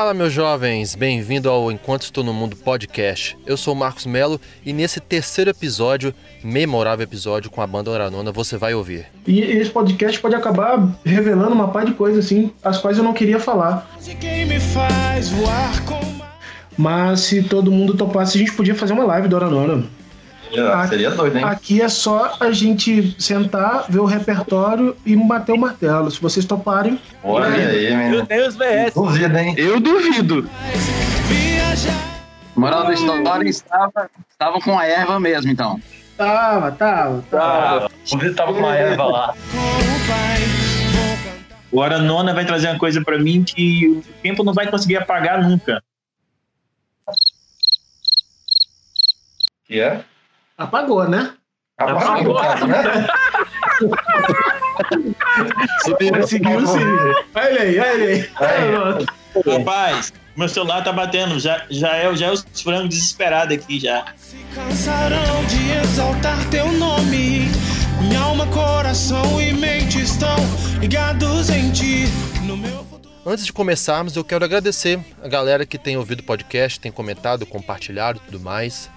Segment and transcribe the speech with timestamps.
[0.00, 3.36] Fala, meus jovens, bem-vindo ao Enquanto Estou no Mundo podcast.
[3.44, 8.32] Eu sou o Marcos Melo e nesse terceiro episódio, memorável episódio com a banda Oranona,
[8.32, 9.04] você vai ouvir.
[9.26, 13.12] E esse podcast pode acabar revelando uma par de coisas assim, as quais eu não
[13.12, 13.94] queria falar.
[16.78, 19.84] Mas se todo mundo topasse, a gente podia fazer uma live do Oranona.
[20.50, 21.44] Seria, seria doido, hein?
[21.44, 26.10] Aqui é só a gente sentar, ver o repertório e bater o martelo.
[26.10, 27.00] Se vocês toparem.
[27.22, 28.26] Olha aí, Meu menino.
[28.26, 28.94] Deus, VS.
[28.94, 29.54] Duvido, hein?
[29.56, 30.50] Eu duvido.
[32.56, 35.80] Moral da história, estava, estavam com a erva mesmo, então.
[36.16, 37.86] Tava, tava, tava.
[37.86, 39.34] Ah, tava com uma erva lá.
[41.72, 45.42] O Aranona vai trazer uma coisa pra mim que o tempo não vai conseguir apagar
[45.42, 45.82] nunca.
[49.64, 50.04] Que é?
[50.60, 51.32] Apagou, né?
[51.78, 52.34] Apagou,
[52.68, 53.08] né?
[56.10, 56.80] Conseguiu sim.
[57.34, 58.30] Olha aí, olha aí.
[58.36, 59.58] Aí.
[59.58, 61.40] Rapaz, meu celular tá batendo.
[61.40, 64.04] Já, já, é, já é os frangos desesperados aqui já.
[64.16, 67.48] Se cansarão de exaltar teu nome.
[68.02, 70.36] Minha alma, coração e mente estão
[70.78, 72.04] ligados em ti.
[72.42, 73.14] No meu futuro.
[73.24, 77.46] Antes de começarmos, eu quero agradecer a galera que tem ouvido o podcast, tem comentado,
[77.46, 78.90] compartilhado e tudo mais.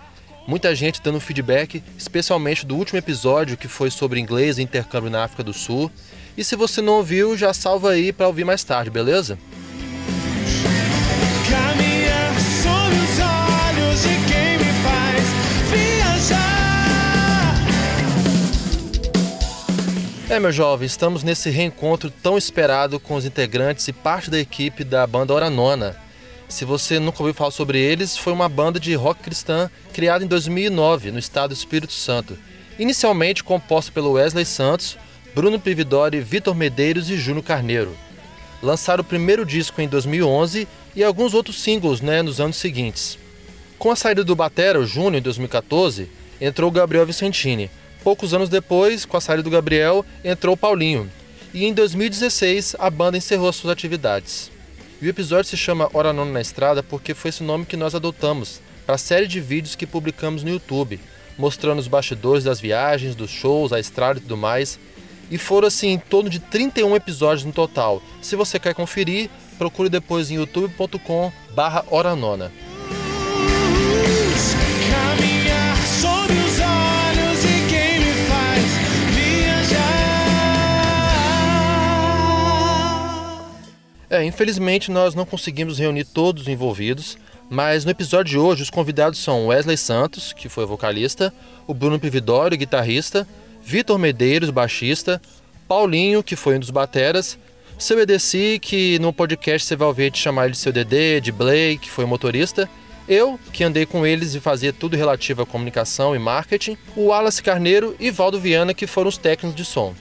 [0.45, 5.23] Muita gente dando feedback, especialmente do último episódio que foi sobre inglês e intercâmbio na
[5.23, 5.89] África do Sul.
[6.37, 9.37] E se você não ouviu, já salva aí para ouvir mais tarde, beleza?
[20.29, 24.83] É, meu jovem, estamos nesse reencontro tão esperado com os integrantes e parte da equipe
[24.83, 26.02] da banda Oranona.
[26.53, 30.27] Se você nunca ouviu falar sobre eles, foi uma banda de rock cristã criada em
[30.27, 32.37] 2009 no estado do Espírito Santo.
[32.77, 34.95] Inicialmente composta pelo Wesley Santos,
[35.33, 37.97] Bruno Prividori, Vitor Medeiros e Júnior Carneiro.
[38.61, 43.17] Lançaram o primeiro disco em 2011 e alguns outros singles né, nos anos seguintes.
[43.79, 46.07] Com a saída do Batera, o Júnior, em 2014,
[46.39, 47.71] entrou o Gabriel Vicentini.
[48.03, 51.09] Poucos anos depois, com a saída do Gabriel, entrou o Paulinho.
[51.51, 54.52] E em 2016, a banda encerrou suas atividades.
[55.03, 57.93] E o episódio se chama Hora Nona na Estrada porque foi esse nome que nós
[57.93, 60.97] adotamos para a série de vídeos que publicamos no YouTube,
[61.37, 64.79] mostrando os bastidores das viagens, dos shows, a estrada e tudo mais.
[65.29, 68.01] E foram assim em torno de 31 episódios no total.
[68.21, 72.45] Se você quer conferir, procure depois em youtube.com/horanona.
[72.45, 72.72] Caminhar
[84.13, 87.17] É, infelizmente nós não conseguimos reunir todos os envolvidos,
[87.49, 91.33] mas no episódio de hoje os convidados são Wesley Santos, que foi vocalista,
[91.65, 93.27] o Bruno Pividório, guitarrista,
[93.63, 95.19] Vitor Medeiros, baixista,
[95.67, 97.39] Paulinho, que foi um dos bateras,
[97.79, 101.79] seu EDC, que no podcast você vai ouvir te chamar de seu DD, de Blake,
[101.79, 102.69] que foi motorista,
[103.09, 107.41] eu, que andei com eles e fazia tudo relativo à comunicação e marketing, o Wallace
[107.41, 109.95] Carneiro e Valdo Viana, que foram os técnicos de som.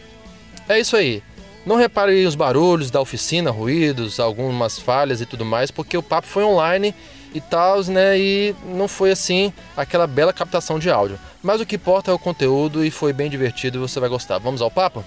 [0.69, 1.23] É isso aí.
[1.65, 6.27] Não repare os barulhos da oficina, ruídos, algumas falhas e tudo mais, porque o papo
[6.27, 6.93] foi online
[7.33, 8.19] e tal, né?
[8.19, 11.19] E não foi assim aquela bela captação de áudio.
[11.43, 14.39] Mas o que importa é o conteúdo e foi bem divertido e você vai gostar.
[14.39, 15.05] Vamos ao papo?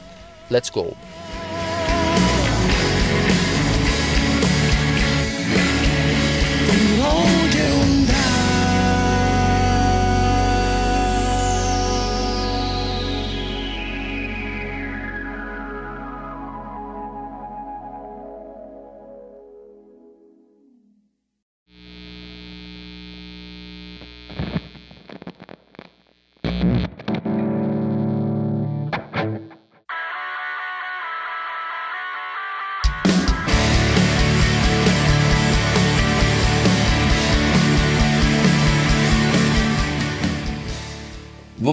[0.49, 0.95] Let's go!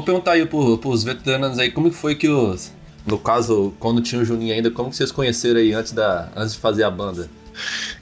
[0.03, 2.73] Vou perguntar aí pro, pros veteranos aí, como que foi que os.
[3.07, 6.55] No caso, quando tinha o Juninho ainda, como que vocês conheceram aí antes, da, antes
[6.55, 7.31] de fazer a banda?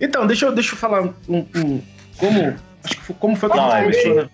[0.00, 1.12] Então, deixa eu, deixa eu falar um,
[1.55, 1.81] um-
[2.17, 4.31] como, acho que foi- como foi que a Não, gente começou, né?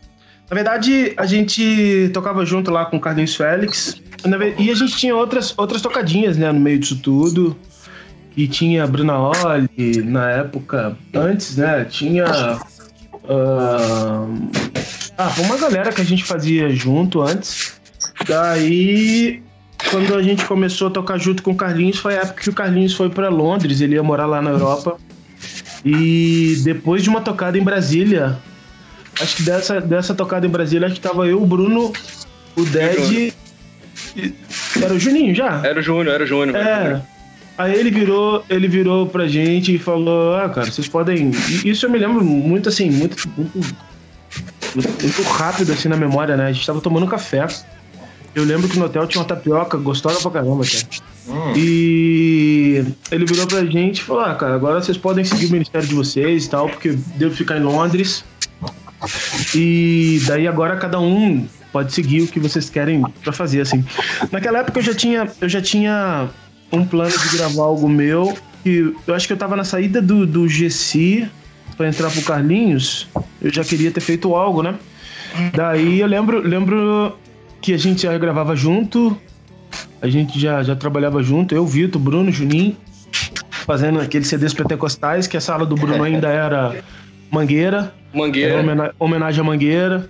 [0.49, 4.01] Na verdade, a gente tocava junto lá com o Carlinhos Félix.
[4.59, 7.57] E a gente tinha outras, outras tocadinhas, né, no meio disso tudo.
[8.37, 12.25] E tinha a Bruna Oli, na época, antes, né, tinha...
[13.29, 14.27] ah,
[15.19, 17.81] Ah, foi uma galera que a gente fazia junto antes.
[18.27, 19.43] Daí,
[19.91, 22.53] quando a gente começou a tocar junto com o Carlinhos, foi a época que o
[22.53, 24.97] Carlinhos foi pra Londres, ele ia morar lá na Europa.
[25.85, 28.37] E depois de uma tocada em Brasília,
[29.21, 31.93] acho que dessa, dessa tocada em Brasília, acho que tava eu, o Bruno,
[32.57, 33.33] o Ded.
[34.17, 34.35] e-
[34.83, 35.61] Era o Juninho já?
[35.65, 36.57] Era o Júnior, era o Júnior.
[36.57, 37.01] É.
[37.59, 41.31] Aí ele virou, ele virou pra gente e falou, ah, cara, vocês podem.
[41.65, 43.75] Isso eu me lembro muito assim, muito, muito,
[44.83, 46.47] muito rápido assim na memória, né?
[46.47, 47.47] A gente tava tomando café.
[48.35, 51.57] Eu lembro que no hotel tinha uma tapioca gostosa pra caramba, cara.
[51.57, 55.89] E ele virou pra gente e falou, ah, cara, agora vocês podem seguir o ministério
[55.89, 58.25] de vocês e tal, porque devo ficar em Londres.
[59.55, 63.85] E daí agora cada um pode seguir o que vocês querem pra fazer, assim.
[64.31, 66.29] Naquela época eu já tinha, eu já tinha
[66.73, 68.37] um plano de gravar algo meu.
[68.63, 71.29] Que eu acho que eu tava na saída do, do GC
[71.77, 73.07] pra entrar pro Carlinhos.
[73.41, 74.75] Eu já queria ter feito algo, né?
[75.55, 77.17] Daí eu lembro, lembro
[77.61, 79.17] que a gente já gravava junto.
[80.01, 81.55] A gente já, já trabalhava junto.
[81.55, 82.77] Eu, Vitor, Bruno, Juninho.
[83.51, 86.77] Fazendo aqueles CDs pentecostais, que a sala do Bruno ainda era
[87.31, 87.77] Mangueira.
[87.79, 90.09] Era Mangueira, homena- homenagem à Mangueira.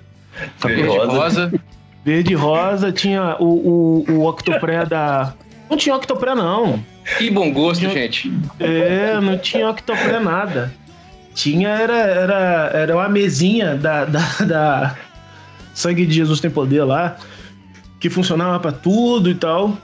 [0.62, 1.06] Verde rosa.
[1.12, 1.52] rosa.
[2.04, 5.34] Verde e rosa, tinha o, o, o Octopré da.
[5.68, 6.78] Não tinha Octopré, não.
[7.18, 8.32] Que bom gosto, gente.
[8.60, 10.72] É, não tinha Octopré nada.
[11.36, 14.96] Tinha, era, era, era uma mesinha da, da, da
[15.74, 17.16] Sangue de Jesus Tem Poder lá,
[18.00, 19.76] que funcionava pra tudo e tal.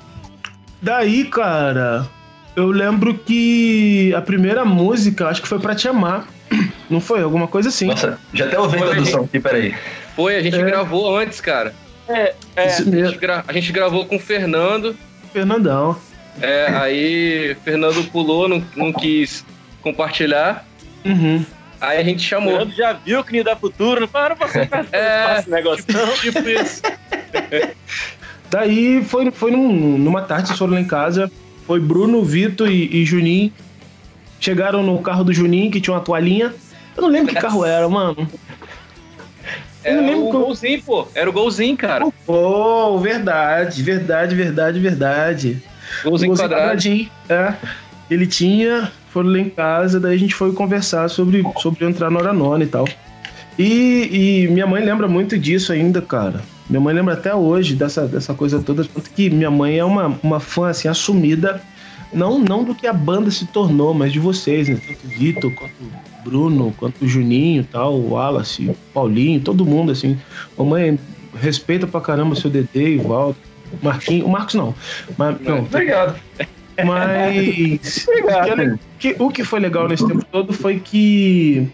[0.80, 2.08] Daí, cara,
[2.56, 6.26] eu lembro que a primeira música, acho que foi pra Te Amar.
[6.88, 7.22] Não foi?
[7.22, 7.86] Alguma coisa assim.
[7.86, 9.74] Nossa, já até ouvi a introdução aqui, peraí.
[10.16, 10.62] Foi, a gente É.
[10.62, 11.74] gravou antes, cara.
[12.08, 12.66] É, é.
[12.66, 13.20] Isso A gente, mesmo.
[13.20, 14.96] gra- a gente gravou com o Fernando.
[15.34, 15.96] Fernandão.
[16.40, 19.44] É, aí Fernando pulou, não, não quis
[19.82, 20.64] compartilhar.
[21.04, 21.44] Uhum.
[21.80, 22.50] Aí a gente O chamou.
[22.52, 25.38] Fernando já viu que não dá futuro, não para pra você É.
[25.38, 25.84] esse negócio.
[25.88, 26.12] não.
[26.18, 26.82] Tipo isso.
[28.50, 31.30] Daí foi, foi num- numa tarde, vocês foram lá em casa.
[31.66, 33.52] Foi Bruno, Vitor e, e Juninho.
[34.38, 36.52] Chegaram no carro do Juninho, que tinha uma toalhinha.
[36.96, 38.16] Eu não lembro que carro era, mano.
[39.84, 41.08] Eu Era não lembro o qual- golzinho, pô.
[41.14, 42.06] Era o golzinho, cara.
[42.26, 45.62] Pô, verdade, verdade, verdade, verdade.
[46.04, 46.62] Golzinho Golzinho quadrado.
[46.62, 47.54] quadradinho, É.
[48.10, 52.18] Ele tinha, foram lá em casa, daí a gente foi conversar sobre, sobre entrar no
[52.18, 52.88] Oranona e tal.
[53.58, 56.40] E, e minha mãe lembra muito disso ainda, cara.
[56.68, 60.18] Minha mãe lembra até hoje dessa, dessa coisa toda, tanto que minha mãe é uma,
[60.22, 61.60] uma fã assim, assumida,
[62.12, 64.80] não, não do que a banda se tornou, mas de vocês, né?
[64.86, 69.64] Tanto o Vitor, quanto o Bruno, quanto o Juninho tal, o Wallace, o Paulinho, todo
[69.66, 70.18] mundo, assim.
[70.56, 70.98] Mamãe
[71.38, 73.34] respeita pra caramba o seu DD e o
[73.82, 74.74] Marquinhos, o Marcos não.
[75.16, 76.16] Mas, não, Obrigado.
[76.84, 78.06] Mas
[78.98, 81.68] que- o que foi legal nesse tempo todo foi que,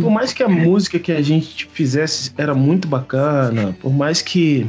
[0.00, 4.66] por mais que a música que a gente fizesse era muito bacana, por mais que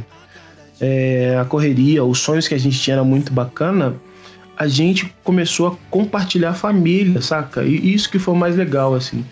[0.80, 3.94] é, a correria, os sonhos que a gente tinha era muito bacana,
[4.56, 7.62] a gente começou a compartilhar a família, saca?
[7.62, 9.24] E isso que foi o mais legal, assim.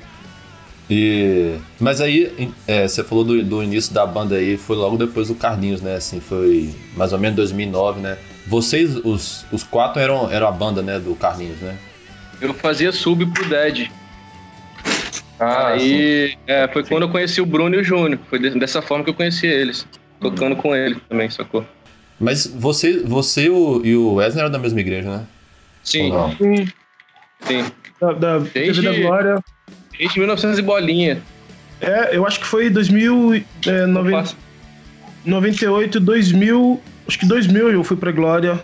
[0.88, 5.26] E, mas aí, é, você falou do, do início da banda aí, foi logo depois
[5.28, 5.96] do Carlinhos, né?
[5.96, 8.16] Assim, foi mais ou menos 2009, né?
[8.46, 10.98] Vocês, os, os quatro, eram, eram a banda, né?
[10.98, 11.76] Do Carlinhos, né?
[12.40, 13.88] Eu fazia sub pro Dead.
[15.38, 15.84] Ah, sim.
[15.94, 18.18] Aí é, foi quando eu conheci o Bruno e o Júnior.
[18.30, 19.86] Foi de- dessa forma que eu conheci eles.
[20.20, 21.64] Tocando com ele também, sacou?
[22.18, 25.26] Mas você, você e o- e o Wesley eram da mesma igreja, né?
[25.82, 26.10] Sim?
[26.38, 26.68] Sim.
[27.42, 27.72] sim.
[28.00, 29.44] Da, da Desde- da Glória.
[29.98, 31.22] Desde 1900 e bolinha.
[31.80, 34.36] É, eu acho que foi 2000, é, 90, Passo-
[35.24, 36.80] 98, 2000.
[37.06, 38.62] Acho que 2000 eu fui pra Glória.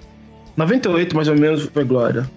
[0.56, 2.30] 98 mais ou menos fui pra Glória.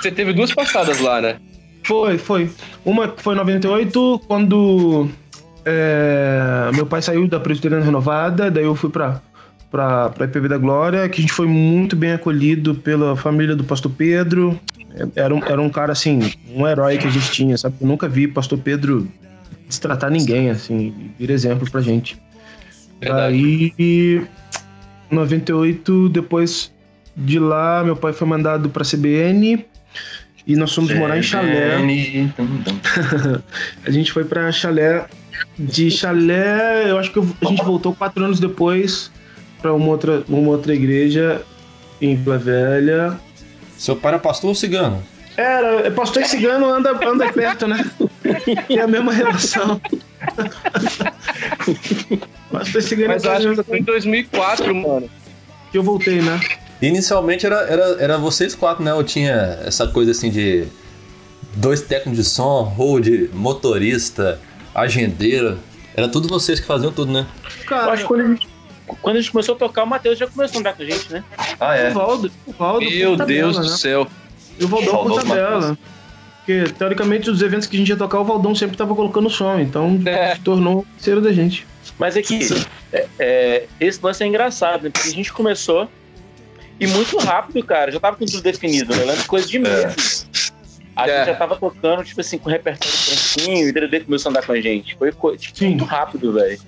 [0.00, 1.36] Você teve duas passadas lá, né?
[1.84, 2.50] Foi, foi.
[2.84, 5.08] Uma foi em 98, quando
[5.64, 9.20] é, meu pai saiu da Presbiteriana Renovada, daí eu fui pra,
[9.70, 13.64] pra, pra IPV da Glória, que a gente foi muito bem acolhido pela família do
[13.64, 14.58] Pastor Pedro.
[14.94, 17.74] É, Era um, era um cara, assim, um herói que a gente tinha, sabe?
[17.80, 19.08] Eu nunca vi Pastor Pedro
[19.66, 22.16] destratar ninguém, assim, vir exemplo pra gente.
[23.00, 23.34] Verdade.
[23.34, 24.22] Aí,
[25.10, 26.72] 98, depois
[27.16, 29.64] de lá, meu pai foi mandado pra CBN
[30.46, 31.76] e nós fomos morar em Chalé.
[31.76, 32.34] CBN.
[33.84, 35.06] A gente foi pra Chalé.
[35.58, 39.10] De Chalé, eu acho que a gente voltou quatro anos depois
[39.60, 41.42] pra uma outra, uma outra igreja
[42.00, 43.20] em Vila Velha.
[43.76, 45.02] Seu pai era pastor ou cigano?
[45.36, 47.84] Era, é pastor e cigano anda, anda perto, né?
[48.68, 49.80] É a mesma relação.
[52.50, 52.74] Mas
[53.24, 55.10] eu acho que foi em 2004, mano.
[55.70, 56.40] que eu voltei, né?
[56.80, 58.90] Inicialmente era, era, era vocês quatro, né?
[58.90, 60.66] Eu tinha essa coisa assim de
[61.54, 64.38] dois técnicos de som, hold, motorista,
[64.74, 65.58] agendeiro.
[65.94, 67.26] Era tudo vocês que faziam tudo, né?
[67.62, 68.48] Eu Cara, acho que quando a, gente,
[69.00, 71.10] quando a gente começou a tocar, o Matheus já começou a andar com a gente,
[71.10, 71.24] né?
[71.58, 71.90] Ah, o é.
[71.90, 73.62] Valdo, o Valdo Meu por tabela, Deus né?
[73.62, 74.06] do céu.
[74.58, 75.78] E o Valdão Saudoso tabela.
[76.46, 79.58] Porque, teoricamente, os eventos que a gente ia tocar, o Valdão sempre tava colocando som.
[79.58, 80.36] Então, É.
[80.36, 81.66] se tornou parceiro da gente.
[81.98, 82.38] Mas é que
[82.92, 84.90] é, é, esse lance é engraçado, né?
[84.90, 85.88] Porque a gente começou
[86.78, 87.90] E muito rápido, cara.
[87.90, 89.02] Já tava com tudo definido, né?
[89.04, 90.28] Lembro coisa de meses.
[90.94, 91.16] A É.
[91.18, 92.94] gente já tava tocando, tipo assim, com repertório
[93.34, 94.94] prontinho, e o DDD começou a andar com a gente.
[94.96, 96.60] Foi tipo, muito rápido, velho.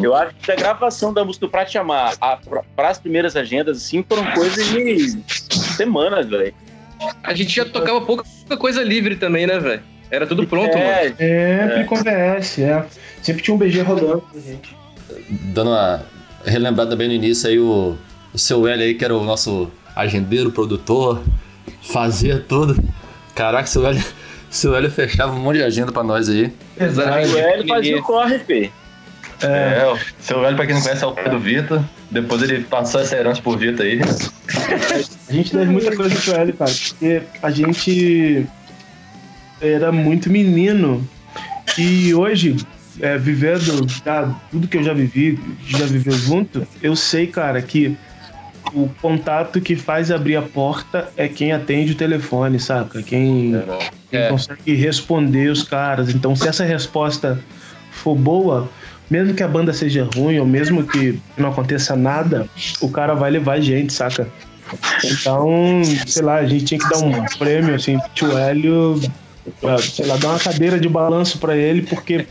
[0.00, 3.78] Eu acho que a gravação da música do Pra Te Amar para as primeiras agendas,
[3.78, 5.18] assim, foram coisas de
[5.76, 6.54] semanas, velho.
[7.22, 8.24] A gente já tocava pouca
[8.58, 9.82] coisa livre também, né, velho?
[10.10, 11.14] Era tudo pronto, mano.
[11.18, 12.84] é, Sempre com VS, é.
[13.22, 14.76] Sempre tinha um BG rodando pra gente.
[15.28, 16.02] Dando uma
[16.44, 17.96] relembrada bem no início aí, o,
[18.34, 21.22] o seu L aí, que era o nosso agendeiro, produtor,
[21.82, 22.82] fazia tudo.
[23.34, 24.02] Caraca, seu L,
[24.50, 26.52] seu L fechava um monte de agenda pra nós aí.
[26.78, 28.70] o Hélio fazia o corre, Fê.
[29.42, 31.82] É, o seu velho, pra quem não conhece, é o pai do Vitor.
[32.10, 34.00] Depois ele passou essa herança por Vitor aí.
[35.28, 38.46] A gente deve muita coisa pro L, cara, porque a gente
[39.60, 41.06] era muito menino
[41.78, 42.56] e hoje,
[43.00, 47.96] é, vivendo já, tudo que eu já vivi, já viveu junto, eu sei, cara, que
[48.74, 53.02] o contato que faz abrir a porta é quem atende o telefone, saca?
[53.02, 53.52] Quem,
[54.10, 54.28] quem É.
[54.28, 56.08] consegue responder os caras.
[56.14, 57.38] Então, se essa resposta
[57.90, 58.68] for boa,
[59.10, 62.48] mesmo que a banda seja ruim, ou mesmo que não aconteça nada,
[62.80, 64.28] o cara vai levar a gente, saca?
[65.04, 69.00] Então, sei lá, a gente tinha que dar um prêmio, assim, pro Hélio,
[69.60, 72.26] pra, sei lá, dar uma cadeira de balanço pra ele, porque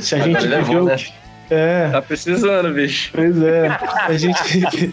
[0.00, 0.84] se a gente levou, viveu.
[0.84, 0.96] né?
[1.50, 3.10] É, Tá precisando, bicho.
[3.14, 3.68] Pois é.
[4.06, 4.92] A gente,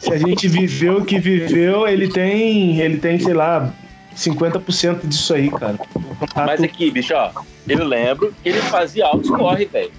[0.00, 3.70] se a gente viveu o que viveu, ele tem, ele tem, sei lá,
[4.16, 5.78] 50% disso aí, cara.
[6.34, 7.30] Mas aqui, bicho, ó,
[7.68, 9.90] eu lembro que ele fazia altos corre, velho.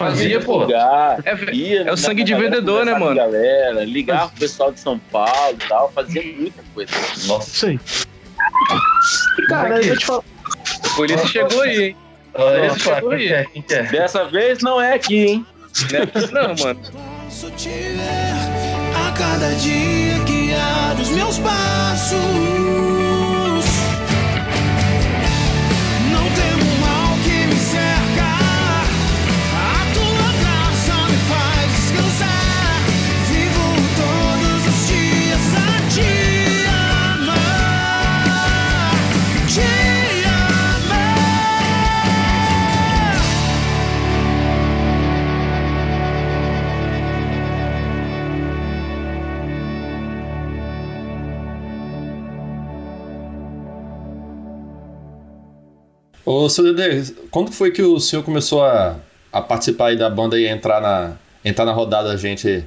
[0.00, 0.60] Fazia, pô.
[0.60, 3.14] Lugar, É, é o sangue de vendedor, né, mano?
[3.16, 6.90] Galera, ligava pro pessoal de São Paulo e tal, fazia muita coisa.
[7.26, 7.50] Nossa.
[7.50, 7.80] Isso aí.
[9.38, 10.22] E, cara, eu vou te falar.
[10.84, 11.96] A polícia chegou aí, hein?
[12.32, 13.44] Olha Nossa, chegou Quem que é?
[13.44, 13.82] Quem que é?
[13.82, 15.46] Dessa vez não é aqui, hein?
[16.32, 16.80] Não, não, mano.
[17.26, 22.16] Posso te ver a cada dia guiar os meus passos.
[56.30, 56.64] Ô, seu
[57.28, 59.00] quando foi que o senhor começou a,
[59.32, 62.64] a participar aí da banda e entrar na, entrar na rodada da gente?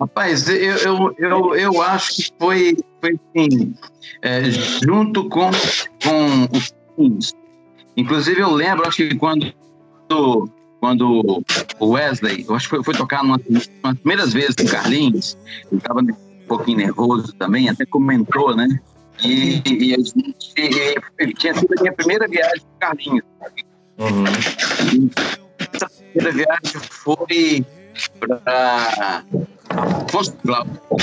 [0.00, 3.72] Rapaz, eu, eu, eu, eu acho que foi, foi assim,
[4.20, 4.42] é,
[4.82, 5.48] junto com,
[6.02, 7.32] com os Kings.
[7.96, 9.54] Inclusive, eu lembro, acho que quando,
[10.80, 11.40] quando
[11.78, 15.38] o Wesley, eu acho que foi, foi tocar numa, nas primeiras vezes do Carlinhos,
[15.70, 18.66] ele estava um pouquinho nervoso também, até comentou, né?
[19.22, 23.24] E, e a gente, e ele tinha sido a minha primeira viagem com o Carlinhos.
[23.98, 25.10] Uhum.
[25.72, 27.64] Essa primeira viagem foi
[28.20, 29.24] para
[30.10, 30.96] Fosse Cláudio, com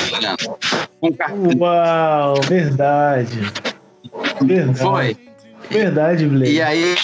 [1.08, 1.56] o Carlinhos.
[1.60, 3.39] Uau, verdade.
[4.41, 4.80] Verdade.
[4.80, 5.18] Foi.
[5.70, 6.53] Verdade, Blake.
[6.53, 6.96] E aí,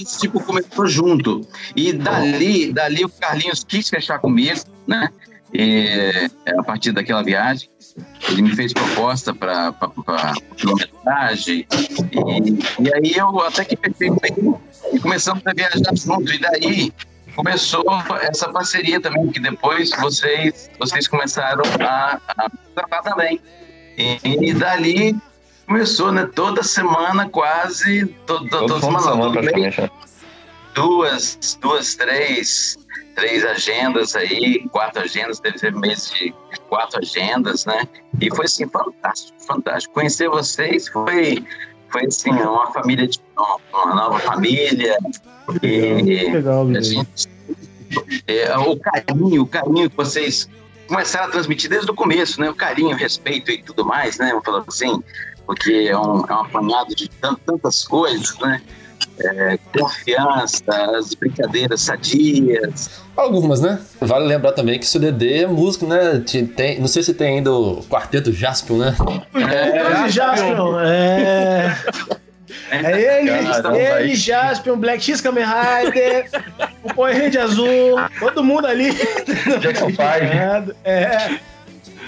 [0.00, 1.46] esse tipo começou junto.
[1.74, 5.08] E dali, dali o Carlinhos quis fechar comigo, né?
[5.52, 7.68] E, a partir daquela viagem,
[8.28, 9.72] ele me fez proposta para
[10.56, 11.66] quilometragem.
[12.12, 13.94] E, e aí eu até que ele
[14.92, 16.32] e começamos a viajar junto.
[16.32, 16.92] E daí
[17.34, 17.84] começou
[18.20, 23.40] essa parceria também, que depois vocês, vocês começaram a, a tratar também.
[23.96, 25.16] E, e dali
[25.66, 26.28] começou, né?
[26.34, 29.90] Toda semana, quase, todo, Todo toda semana, semana, praticamente, né?
[30.74, 32.78] duas, duas, três,
[33.18, 36.32] três agendas aí, quatro agendas, teve mês de
[36.68, 37.82] quatro agendas, né?
[38.20, 39.92] E foi assim, fantástico, fantástico.
[39.92, 41.44] Conhecer vocês foi,
[41.88, 43.20] foi assim, uma família, de,
[43.72, 44.96] uma nova família.
[45.64, 47.28] E Legal, gente,
[48.28, 50.48] é, o carinho, o carinho que vocês
[50.86, 52.48] começaram a transmitir desde o começo, né?
[52.48, 54.28] O carinho, o respeito e tudo mais, né?
[54.30, 55.02] Vamos falar assim,
[55.44, 58.62] porque é um, é um apanhado de tan- tantas coisas, né?
[59.20, 60.62] É, confiança,
[60.96, 62.90] as brincadeiras sadias.
[63.16, 63.80] Algumas, né?
[64.00, 66.22] Vale lembrar também que o seu Dedê é músico, né?
[66.24, 68.94] Te- Tem, não sei se tem ainda o quarteto Jaspion, né?
[69.34, 71.76] É, Jaspion, é.
[72.70, 74.14] É ele, Caramba, ele, vai.
[74.14, 76.28] Jaspion, Black X Kamen Rider,
[76.84, 78.90] o Power Ranger Azul, todo mundo ali.
[79.60, 80.74] Jackson Five.
[80.84, 81.38] É,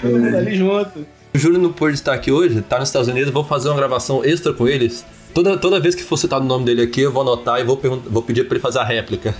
[0.01, 1.05] todo mundo ali junto.
[1.33, 4.23] O Júlio não pôde estar aqui hoje, tá nos Estados Unidos, vou fazer uma gravação
[4.23, 5.05] extra com eles.
[5.33, 7.79] Toda, toda vez que for citado o nome dele aqui, eu vou anotar e vou,
[8.09, 9.33] vou pedir pra ele fazer a réplica.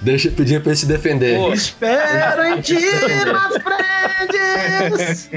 [0.00, 1.38] Deixa eu pedir pra ele se defender.
[1.38, 1.52] Pô.
[1.52, 4.90] Espero em ti, my friend.
[4.90, 5.30] Mendes!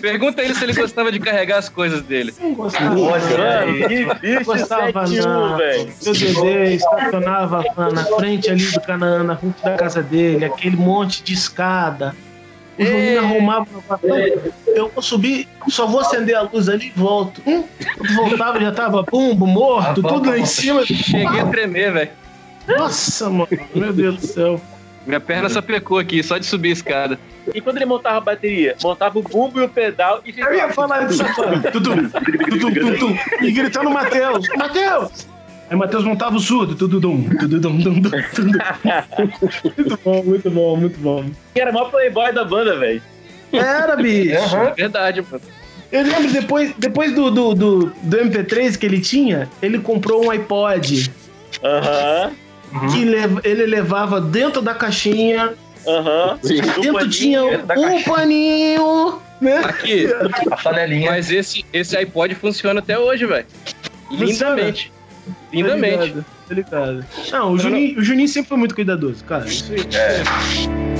[0.00, 2.32] Pergunta ele se ele gostava de carregar as coisas dele.
[2.40, 2.94] Não gostava.
[2.94, 5.56] Mano, que Não bicho gostava 71, não.
[5.56, 5.92] velho.
[5.98, 10.76] Seu bebê estacionava na- na frente ali do Canaã, na frente da casa dele, aquele
[10.76, 12.14] monte de escada.
[12.80, 14.42] O Juninho arrumava no papel.
[14.68, 17.42] Eu vou subir, só vou acender a luz ali e volto.
[17.46, 17.62] Hum,
[17.98, 20.84] quando voltava, já tava bumbo, morto, tudo lá em cima.
[20.86, 22.10] Cheguei a tremer, velho.
[22.66, 24.60] Nossa, mano, meu Deus do céu.
[25.06, 27.18] Minha perna sapecou aqui, só de subir a escada.
[27.54, 28.76] E quando ele montava a bateria?
[28.82, 30.72] Montava o bumbo e o pedal e Eu ia ficava.
[30.72, 31.58] falar disso agora.
[31.72, 35.26] Tudo, tudo, tudo, e gritando Matheus, Matheus!
[35.70, 36.76] Aí Matheus montava o surdo.
[39.76, 41.24] Muito bom, muito bom, muito bom.
[41.54, 43.02] Que era o maior playboy da banda, velho.
[43.52, 44.56] Era, bicho.
[44.56, 45.42] É verdade, mano.
[45.90, 50.30] Eu lembro depois, depois do, do, do, do MP3 que ele tinha, ele comprou um
[50.30, 51.10] iPod
[51.64, 52.30] Aham,
[52.92, 55.52] que lev- ele levava dentro da caixinha.
[55.86, 56.38] aham.
[56.40, 57.10] Do Dentro paninho.
[57.10, 59.56] tinha um paninho, né?
[59.64, 60.06] Aqui,
[60.52, 61.10] A panelinha.
[61.10, 63.46] mas esse, esse iPod funciona até hoje, velho.
[64.08, 64.26] Funciona?
[64.54, 64.92] Lindamente.
[65.52, 65.96] Lindamente.
[65.96, 67.06] Tá ligado, tá ligado.
[67.32, 69.46] Não, o Juninho, o Juninho sempre foi muito cuidadoso, cara.
[69.46, 69.80] Isso aí.
[69.94, 70.90] É.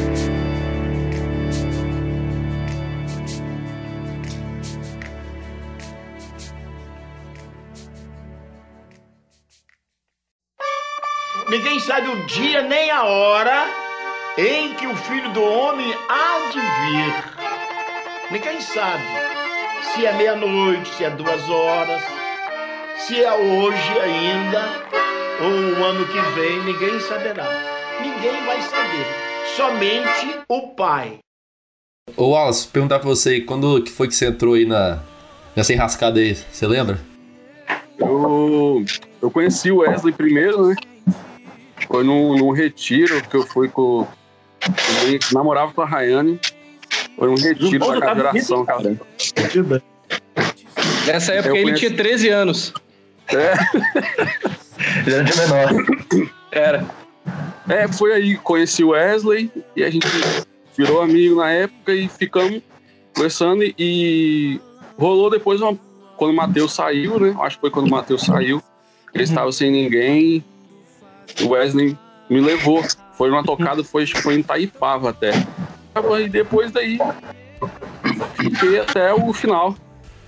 [11.48, 13.66] Ninguém sabe o dia nem a hora
[14.38, 17.14] em que o filho do homem há de vir.
[18.30, 19.02] Ninguém sabe
[19.82, 22.02] se é meia-noite, se é duas horas,
[23.06, 24.62] se é hoje ainda
[25.40, 27.48] ou o ano que vem, ninguém saberá.
[28.00, 29.06] Ninguém vai saber.
[29.56, 31.18] Somente o Pai.
[32.16, 35.02] Ô Wallace, perguntar pra você aí, quando que foi que você entrou aí na,
[35.56, 36.34] nessa enrascada aí?
[36.34, 37.00] Você lembra?
[37.98, 38.84] Eu,
[39.22, 40.76] eu conheci o Wesley primeiro, né?
[41.86, 44.06] Foi num, num retiro que eu fui com.
[45.06, 46.38] Eu namorava com a Rayane.
[47.16, 48.96] Foi um retiro da tá geração, cara.
[51.06, 52.74] Nessa época Eu ele tinha 13 anos.
[53.32, 53.54] É,
[55.06, 56.28] Ele era de menor.
[56.50, 56.86] Era.
[57.68, 60.06] é, foi aí, conheci o Wesley e a gente
[60.76, 62.62] virou amigo na época e ficamos
[63.14, 64.60] conversando e, e
[64.98, 65.78] rolou depois uma,
[66.16, 67.36] quando o Matheus saiu, né?
[67.40, 68.62] Acho que foi quando o Matheus saiu.
[69.12, 70.44] Ele estava sem ninguém.
[71.42, 71.96] O Wesley
[72.28, 72.82] me levou.
[73.14, 75.32] Foi uma tocada, foi, que foi em Taipava até.
[76.20, 76.98] E depois daí
[78.36, 79.76] fiquei até o final.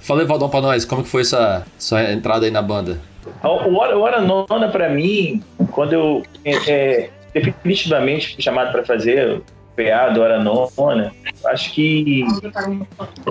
[0.03, 2.99] Fala aí, Valdão, pra nós, como que foi essa sua entrada aí na banda?
[3.45, 9.45] O Hora, Nona, pra mim, quando eu é, definitivamente fui chamado para fazer o
[9.77, 11.13] PA do Hora Nona,
[11.47, 12.25] acho que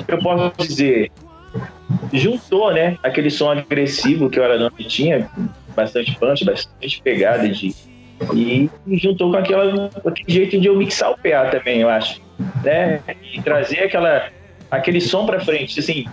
[0.08, 1.12] eu posso dizer,
[2.14, 5.30] juntou, né, aquele som agressivo que o Hora Nona tinha,
[5.76, 7.76] bastante punch, bastante pegada de
[8.34, 12.22] e juntou com aquela, aquele jeito de eu mixar o PA também, eu acho,
[12.64, 13.02] né,
[13.34, 14.30] e trazer aquela
[14.72, 16.06] aquele som para frente, assim,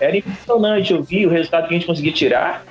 [0.00, 2.64] era impressionante eu vi o resultado que a gente conseguia tirar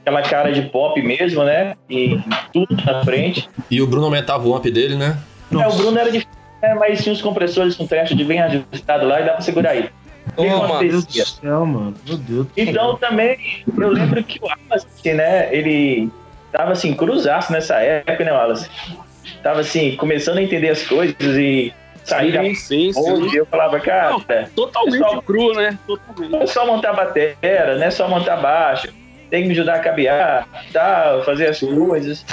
[0.00, 1.74] aquela cara de pop mesmo, né?
[1.90, 2.18] E
[2.52, 3.48] tudo na frente.
[3.70, 5.18] E o Bruno aumentava o amp dele, né?
[5.52, 6.74] É, o Bruno era difícil, né?
[6.74, 9.90] mas tinha uns compressores com teste de bem ajustado lá e dá pra segurar aí.
[10.36, 10.80] O que Toma.
[10.80, 11.24] Meu Deus acontecia?
[11.24, 11.94] do céu, mano.
[12.06, 12.46] Meu Deus.
[12.56, 16.08] Então também, eu lembro que o Wallace, né, ele
[16.50, 18.68] tava assim, cruzaço nessa época, né, Wallace?
[19.42, 21.72] Tava assim, começando a entender as coisas e
[22.06, 24.16] sair da Sim, sim, eu falava, cara,
[24.54, 25.78] Totalmente Pessoal- cru, né?
[25.86, 26.30] Totalmente.
[26.32, 28.88] não é só montar bateria, não é só montar baixo,
[29.30, 32.24] tem que me ajudar a cabear, tal, fazer as coisas.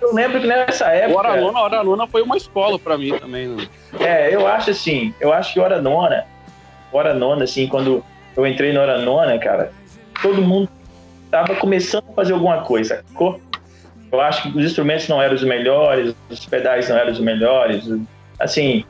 [0.00, 1.18] Eu lembro que nessa O época.
[1.18, 3.66] Hora Nona, Hora Nona foi uma escola pra mim também, né?
[3.98, 6.24] É, eu acho assim, eu acho que hora nona,
[6.92, 8.04] hora nona, assim, quando
[8.36, 9.72] eu entrei na hora nona, cara,
[10.22, 10.68] todo mundo
[11.30, 13.40] tava começando a fazer alguma coisa, sacou?
[14.12, 17.84] Eu acho que os instrumentos não eram os melhores, os pedais não eram os melhores,
[18.38, 18.84] assim,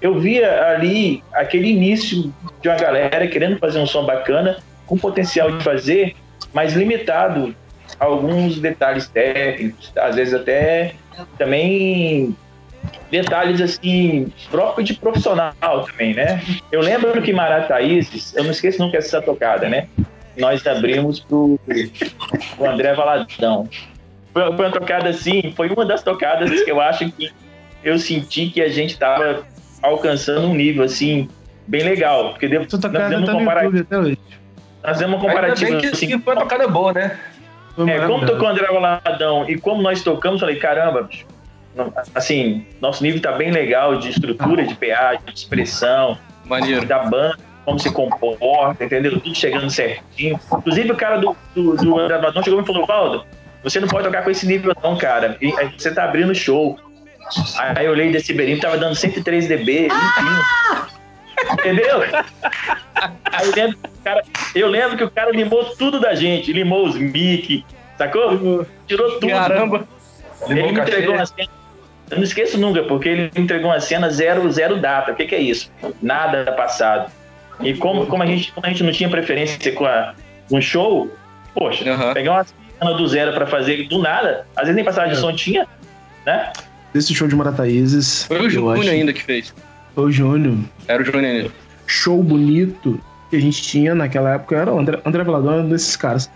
[0.00, 5.50] eu via ali aquele início de uma galera querendo fazer um som bacana, com potencial
[5.56, 6.14] de fazer,
[6.52, 7.54] mas limitado
[7.98, 10.94] a alguns detalhes técnicos, às vezes até
[11.36, 12.34] também
[13.10, 15.52] detalhes assim, próprio de profissional
[15.90, 16.42] também, né?
[16.70, 19.88] Eu lembro que Marataízes, eu não esqueço nunca essa tocada, né?
[20.36, 21.58] Nós abrimos pro,
[22.56, 23.68] pro André Valadão.
[24.32, 27.32] Foi, uma tocada assim, foi uma das tocadas que eu acho que
[27.82, 29.44] eu senti que a gente tava
[29.82, 31.28] alcançando um nível assim,
[31.66, 32.30] bem legal.
[32.30, 33.80] Porque devo, Essa nós tocada fizemos tá um comparativo.
[33.80, 34.18] Até hoje.
[34.82, 37.18] Nós fizemos um Ainda comparativo bem que, assim, que foi uma tocada boa, né?
[37.86, 41.08] É, como tocou o André Valadão e como nós tocamos, falei, caramba,
[42.14, 46.84] assim, nosso nível tá bem legal de estrutura, de PA, de expressão, Maneiro.
[46.86, 49.20] da banda, como se comporta, entendeu?
[49.20, 50.40] Tudo chegando certinho.
[50.52, 53.24] Inclusive, o cara do, do, do André Valadão chegou e me falou, Valdo,
[53.62, 55.38] você não pode tocar com esse nível não, cara.
[55.76, 56.78] Você tá abrindo show.
[57.56, 60.44] Aí eu olhei desse Ribeirinho, tava dando 103 dB, limpinho.
[61.52, 62.02] Entendeu?
[63.32, 64.22] Aí eu lembro, que o cara,
[64.54, 67.64] eu lembro que o cara limou tudo da gente, limou os mic,
[67.96, 68.66] sacou?
[68.86, 69.28] Tirou tudo.
[69.28, 69.86] Caramba.
[70.46, 71.48] Ele Limou entregou uma cena.
[72.10, 75.12] Eu não esqueço nunca, porque ele me entregou uma cena zero, zero data.
[75.12, 75.70] O que, que é isso?
[76.00, 77.12] Nada passado.
[77.60, 80.14] E como, como, a gente, como a gente não tinha preferência com a,
[80.50, 81.10] um show,
[81.54, 82.14] poxa, Aham.
[82.14, 85.32] pegar uma cena do zero pra fazer do nada, às vezes nem passagem de som
[85.32, 85.66] tinha,
[86.24, 86.52] né?
[86.92, 88.24] Desse show de Marataízes.
[88.24, 89.54] Foi o Júnior acho- ainda que fez.
[89.94, 90.56] Foi o Júnior.
[90.86, 91.50] Era o Júnior ainda.
[91.86, 95.68] show bonito que a gente tinha naquela época era o André, André Velador, era um
[95.68, 96.30] desses caras.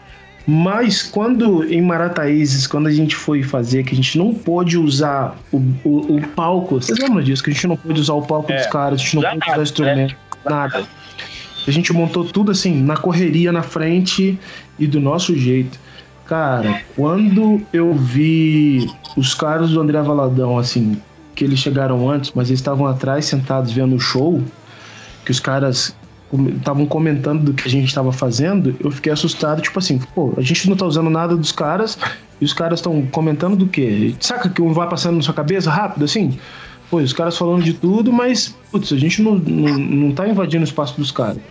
[0.47, 5.37] Mas quando em Marataízes, quando a gente foi fazer, que a gente não pôde usar
[5.53, 7.43] o, o, o palco, vocês lembram disso?
[7.45, 9.45] Que a gente não pôde usar o palco É, dos caras, a gente não pôde
[9.51, 10.85] usar o instrumento, nada.
[11.67, 14.37] A gente montou tudo assim, na correria, na frente
[14.79, 15.79] e do nosso jeito.
[16.33, 20.97] Cara, quando eu vi os caras do André Valadão, assim,
[21.35, 24.43] que eles chegaram antes, mas eles estavam atrás sentados vendo o show,
[25.27, 25.95] que os caras
[26.57, 30.41] estavam comentando do que a gente estava fazendo, eu fiquei assustado, tipo assim, pô, a
[30.41, 31.99] gente não tá usando nada dos caras
[32.41, 34.15] e os caras estão comentando do quê?
[34.19, 36.39] Saca que um vai passando na sua cabeça rápido assim?
[36.91, 40.65] Pô, os caras falando de tudo, mas, putz, a gente não, não, não tá invadindo
[40.65, 41.43] o espaço dos caras.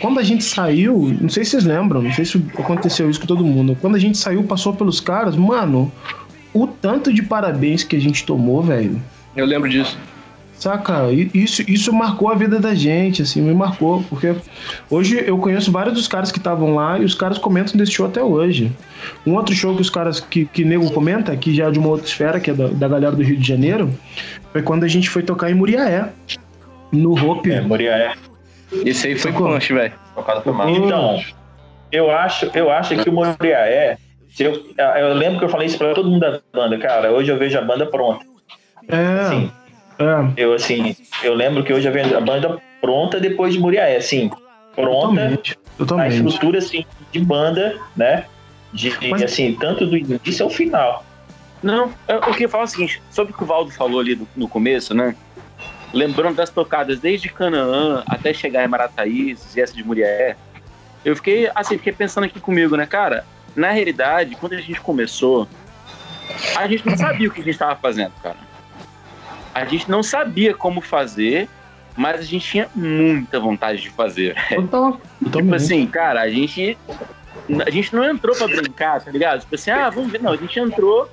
[0.00, 3.26] Quando a gente saiu, não sei se vocês lembram, não sei se aconteceu isso com
[3.26, 3.76] todo mundo.
[3.80, 5.92] Quando a gente saiu, passou pelos caras, mano,
[6.52, 9.00] o tanto de parabéns que a gente tomou, velho.
[9.36, 9.96] Eu lembro disso.
[10.60, 14.34] Saca, isso, isso marcou a vida da gente, assim, me marcou, porque
[14.90, 18.04] hoje eu conheço vários dos caras que estavam lá e os caras comentam desse show
[18.04, 18.70] até hoje.
[19.26, 21.88] Um outro show que os caras, que, que nego comenta, que já é de uma
[21.88, 23.90] outra esfera, que é da, da galera do Rio de Janeiro,
[24.52, 26.10] foi quando a gente foi tocar em Muriaé,
[26.92, 27.50] no Hope.
[27.50, 28.12] É, Moriaé.
[28.84, 29.92] Esse aí foi punch, velho.
[30.68, 31.20] Então,
[31.90, 33.98] eu acho, eu acho que o Moriaé.
[34.38, 34.52] Eu,
[34.96, 37.10] eu lembro que eu falei isso pra todo mundo da banda, cara.
[37.12, 38.24] Hoje eu vejo a banda pronta.
[38.88, 39.52] É, Assim,
[39.98, 43.96] é, eu assim, eu lembro que hoje eu vejo a banda pronta depois de Moriaé,
[43.96, 44.30] assim,
[44.74, 46.14] pronta, totalmente, a totalmente.
[46.14, 48.24] estrutura assim de banda, né?
[48.72, 51.04] De Mas- assim, tanto do início ao final.
[51.62, 54.26] Não, eu, eu queria falar o seguinte, sobre o que o Valdo falou ali no,
[54.36, 55.14] no começo, né?
[55.92, 60.36] Lembrando das tocadas desde Canaã até chegar em Marataízes e essa de Murié,
[61.04, 63.24] eu fiquei, assim, fiquei pensando aqui comigo, né, cara?
[63.56, 65.48] Na realidade, quando a gente começou,
[66.56, 68.36] a gente não sabia o que a gente estava fazendo, cara.
[69.52, 71.48] A gente não sabia como fazer,
[71.96, 74.36] mas a gente tinha muita vontade de fazer.
[74.54, 75.54] Total, Tipo totalmente.
[75.56, 76.78] assim, cara, a gente.
[77.66, 79.40] A gente não entrou pra brincar, tá ligado?
[79.40, 80.22] Tipo assim, ah, vamos ver.
[80.22, 81.10] Não, a gente entrou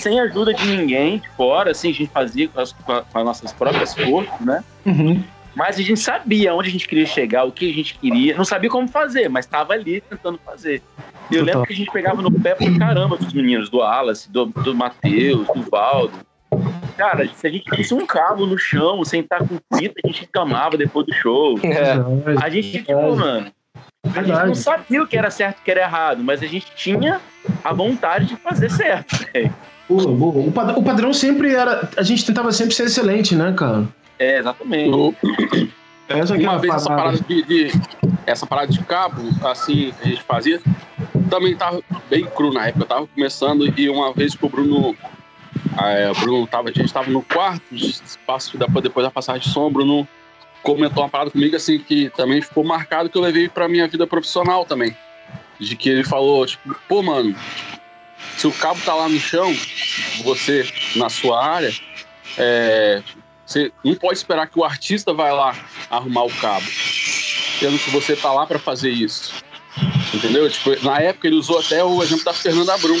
[0.00, 3.52] sem ajuda de ninguém de fora, assim, a gente fazia com as, com as nossas
[3.52, 4.64] próprias forças, né?
[4.84, 5.22] Uhum.
[5.54, 8.36] Mas a gente sabia onde a gente queria chegar, o que a gente queria.
[8.36, 10.82] Não sabia como fazer, mas tava ali tentando fazer.
[11.30, 14.30] E eu lembro que a gente pegava no pé pra caramba dos meninos, do Wallace,
[14.30, 16.12] do, do Matheus, do Valdo.
[16.96, 20.22] Cara, se a gente visse um cabo no chão, sem estar com fita, a gente
[20.22, 21.58] reclamava depois do show.
[22.42, 23.50] A gente, tipo, mano,
[24.04, 26.46] a gente não sabia o que era certo e o que era errado, mas a
[26.46, 27.20] gente tinha
[27.62, 29.16] a vontade de fazer certo.
[29.88, 30.46] Boa, boa.
[30.46, 31.90] O, pad- o padrão sempre era.
[31.98, 33.86] A gente tentava sempre ser excelente, né, cara?
[34.18, 34.88] É, exatamente.
[34.90, 35.14] Eu-
[36.08, 37.18] Essa aqui é Uma a vez essa parada.
[37.18, 37.72] de, de-
[38.24, 40.62] essa parada de cabo, assim, que a gente fazia,
[41.28, 42.84] também tava bem cru na época.
[42.84, 44.96] Eu tava começando e uma vez que o Bruno.
[45.82, 47.92] é, o Bruno tava, a gente tava no quarto, de
[48.82, 50.08] depois da passagem de som, Bruno
[50.62, 54.06] comentou uma parada comigo assim que também ficou marcado que eu levei pra minha vida
[54.06, 54.96] profissional também.
[55.58, 57.36] De que ele falou, tipo, pô, mano,
[58.36, 59.54] se o cabo tá lá no chão,
[60.24, 61.72] você na sua área,
[62.36, 63.02] é,
[63.44, 65.54] você não pode esperar que o artista vai lá
[65.90, 66.66] arrumar o cabo,
[67.58, 69.34] sendo que você tá lá para fazer isso.
[70.14, 70.48] Entendeu?
[70.50, 73.00] Tipo, na época ele usou até o exemplo da Fernanda Brum.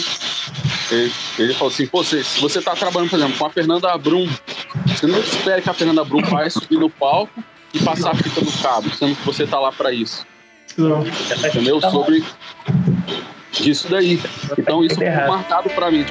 [0.90, 3.96] Ele, ele falou assim, pô, se, se você tá trabalhando, por exemplo, com a Fernanda
[3.98, 4.28] Brum,
[4.86, 8.40] você não espere que a Fernanda Brum vai subir no palco e passar a fita
[8.40, 10.26] no cabo, sendo que você tá lá para isso.
[10.76, 11.04] Não.
[11.06, 11.80] Entendeu?
[11.80, 12.24] Sobre
[13.60, 14.20] isso daí.
[14.58, 15.28] Então isso ficou errado.
[15.28, 16.04] marcado para mim.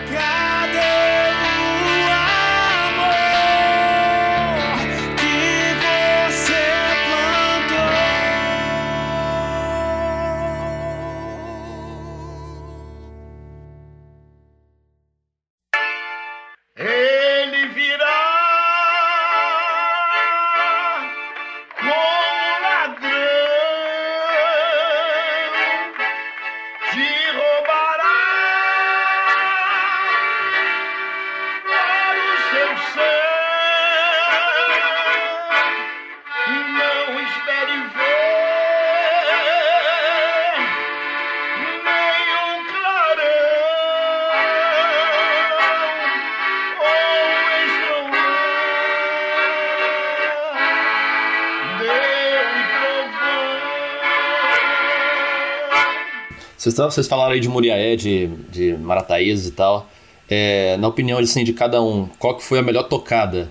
[56.61, 59.89] Vocês, vocês falaram aí de Muriaé, de, de Marataízes e tal.
[60.29, 63.49] É, na opinião assim, de cada um, qual que foi a melhor tocada?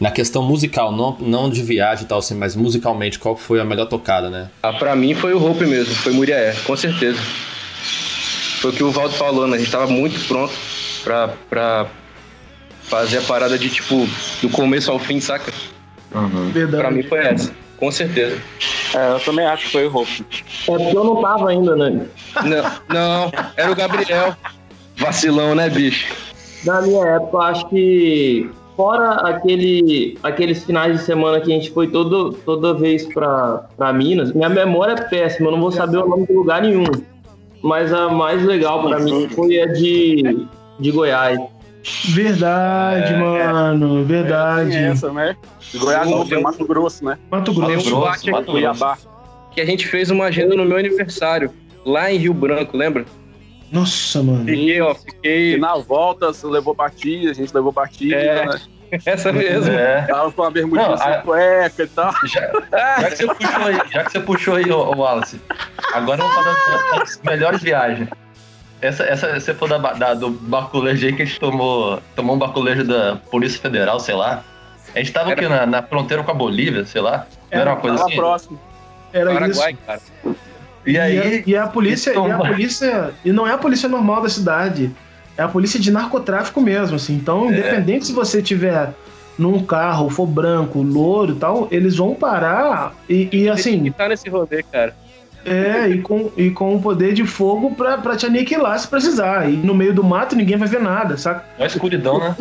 [0.00, 3.60] Na questão musical, não, não de viagem e tal, assim, mas musicalmente, qual que foi
[3.60, 4.50] a melhor tocada, né?
[4.64, 7.20] Ah, pra mim foi o Hope mesmo, foi Muriaé, com certeza.
[8.60, 9.56] Foi o que o Valdo falou, né?
[9.56, 10.52] A gente tava muito pronto
[11.04, 11.86] pra, pra
[12.82, 14.08] fazer a parada de tipo,
[14.42, 15.52] do começo ao fim, saca?
[16.52, 16.82] Verdade.
[16.82, 18.42] Pra mim foi essa, com certeza.
[18.94, 20.24] É, eu também acho que foi o Hope.
[20.68, 22.06] É porque eu não tava ainda, né?
[22.44, 24.34] Não, não, era o Gabriel.
[24.96, 26.14] Vacilão, né, bicho?
[26.64, 31.70] Na minha época, eu acho que fora aquele, aqueles finais de semana que a gente
[31.70, 35.98] foi todo, toda vez pra, pra Minas, minha memória é péssima, eu não vou saber
[35.98, 36.84] o nome de lugar nenhum.
[37.62, 40.46] Mas a mais legal pra mim foi a de,
[40.78, 41.38] de Goiás.
[42.08, 44.04] Verdade, mano.
[44.04, 44.70] Verdade.
[44.70, 45.36] Tem essa, né?
[45.74, 47.18] Goiás não, tem Mato Grosso, né?
[47.30, 47.96] Mato Grosso.
[47.96, 48.98] um bate aqui, Cuiabá.
[49.52, 51.50] que a gente fez uma agenda no meu aniversário,
[51.84, 53.04] lá em Rio Branco, lembra?
[53.72, 54.44] Nossa, mano.
[54.44, 55.58] Fiquei, ó, E fiquei.
[55.58, 58.46] na volta você levou batida, a gente levou batida, É.
[58.46, 58.60] né?
[59.06, 59.70] Essa mesmo.
[59.72, 60.02] É.
[60.02, 62.12] Tava com uma bermudinha Não, sem a- cueca e tal.
[62.26, 62.50] Já,
[63.00, 65.40] já que você puxou aí, já que você puxou aí, ô, ô Wallace,
[65.94, 68.08] agora vamos falar das, das melhores viagens.
[68.80, 72.38] Essa, essa, você falou da, da- do baculejo aí que a gente tomou, tomou um
[72.38, 74.42] baculejo da Polícia Federal, sei lá.
[74.94, 77.26] A gente tava aqui na, na fronteira com a Bolívia, sei lá.
[77.52, 78.16] Não era uma coisa assim?
[78.16, 78.58] próximo.
[79.12, 79.80] Era Paraguai, isso.
[79.86, 80.00] cara.
[80.86, 82.38] E E a, aí, e a polícia, e a Toma.
[82.38, 84.90] polícia, e não é a polícia normal da cidade,
[85.36, 87.14] é a polícia de narcotráfico mesmo, assim.
[87.14, 88.94] Então, independente se você tiver
[89.38, 94.28] num carro, for branco, louro e tal, eles vão parar e, e, assim, tá nesse
[94.28, 94.94] rolê, cara.
[95.44, 99.48] É, e com, e com o poder de fogo pra, pra te aniquilar se precisar.
[99.50, 101.44] E no meio do mato ninguém vai ver nada, saca?
[101.58, 102.36] uma escuridão, né?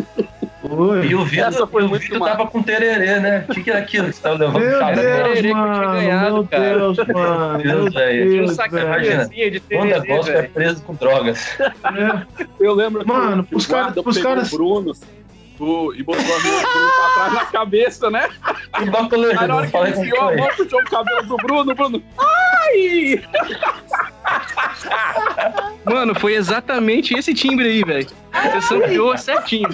[0.62, 1.08] Oi.
[1.08, 3.46] E o Vitor, Essa foi o muito Vitor tava com tererê, né?
[3.48, 4.60] O que, que era aquilo que você tava levando?
[4.60, 4.96] Meu Chave?
[5.02, 6.78] Deus, tererê que eu tinha mano, ganhado, meu cara.
[6.78, 8.30] Deus, mano, meu Deus, velho.
[8.30, 11.58] Tinha um assim de O tererê, negócio é preso com drogas.
[11.60, 12.44] É.
[12.60, 14.94] Eu lembro Mano, que os o guarda caras- os pegou caras- o Bruno
[15.95, 18.30] e botou a mão pra trás na cabeça, né?
[18.82, 21.76] E baculejo, Aí na hora que ele enfiou a mão, puxou o cabelo do Bruno,
[21.76, 22.04] Bruno.
[22.17, 23.22] Ai!
[25.86, 28.08] Mano, foi exatamente esse timbre aí, velho.
[28.32, 29.69] Você sampleou certinho.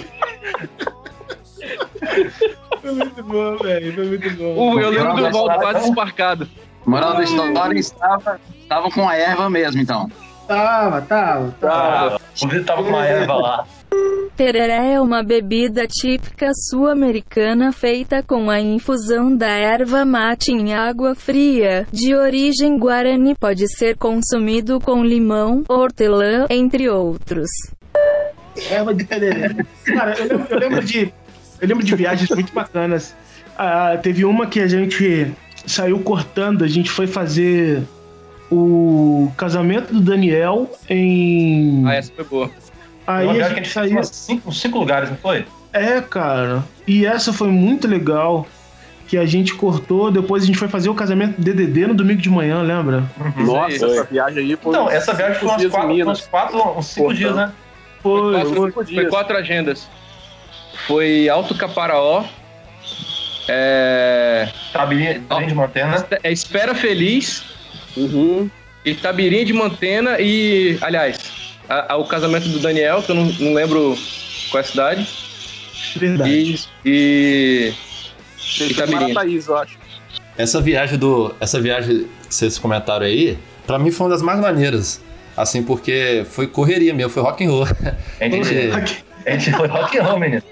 [2.80, 4.74] Foi muito bom, velho, foi muito bom.
[4.74, 6.48] Uh, eu lembro do Valdo quase esparcado.
[6.84, 10.08] Moral da história, estava, estavam com a erva mesmo, então.
[10.46, 12.20] Tava, tava, tava.
[12.40, 13.66] O Vitor tava com uma erva lá.
[14.36, 21.14] Tereré é uma bebida típica sul-americana feita com a infusão da erva mate em água
[21.14, 23.34] fria, de origem guarani.
[23.34, 27.48] Pode ser consumido com limão, hortelã, entre outros.
[28.70, 29.56] Erva de tereré.
[29.86, 31.12] Cara, eu lembro, eu lembro de.
[31.58, 33.14] Eu lembro de viagens muito bacanas.
[33.56, 35.32] Ah, teve uma que a gente
[35.66, 37.82] saiu cortando, a gente foi fazer
[38.50, 41.82] o casamento do Daniel em.
[41.86, 42.50] Ah, essa foi boa.
[43.06, 44.04] Uma Aí a viagem que a gente saiu.
[44.04, 45.44] cinco, uns cinco lugares, não foi?
[45.72, 46.64] É, cara.
[46.86, 48.46] E essa foi muito legal.
[49.08, 52.28] Que a gente cortou, depois a gente foi fazer o casamento DDD no domingo de
[52.28, 53.04] manhã, lembra?
[53.36, 53.98] Nossa, Foi.
[53.98, 54.70] essa viagem aí foi.
[54.70, 57.16] Então, essa viagem foi quatro, quatro, uns cinco Portão.
[57.16, 57.52] dias, né?
[58.02, 58.56] Foi, quatro, foi.
[58.66, 59.08] cinco foi dias.
[59.08, 59.88] quatro agendas.
[60.88, 62.24] Foi Alto Caparaó.
[63.48, 66.04] É, Tabirinha de Montana.
[66.24, 67.44] é Espera Feliz.
[67.96, 68.50] Uhum.
[68.84, 73.54] Itabirinha de Mantena e, aliás, a- a- o casamento do Daniel, que eu não, não
[73.54, 73.96] lembro
[74.50, 75.08] qual é a cidade.
[75.96, 76.68] Verdade.
[76.84, 77.72] E,
[78.60, 79.00] e Itabirinha.
[79.14, 79.78] Marataízes, eu acho.
[80.36, 81.34] Essa viagem do.
[81.40, 85.00] Essa viagem que vocês comentaram aí, pra mim foi uma das mais maneiras.
[85.36, 87.64] Assim, porque foi correria mesmo, foi rock and roll.
[88.20, 90.42] A gente, a gente foi rock and roll, menino.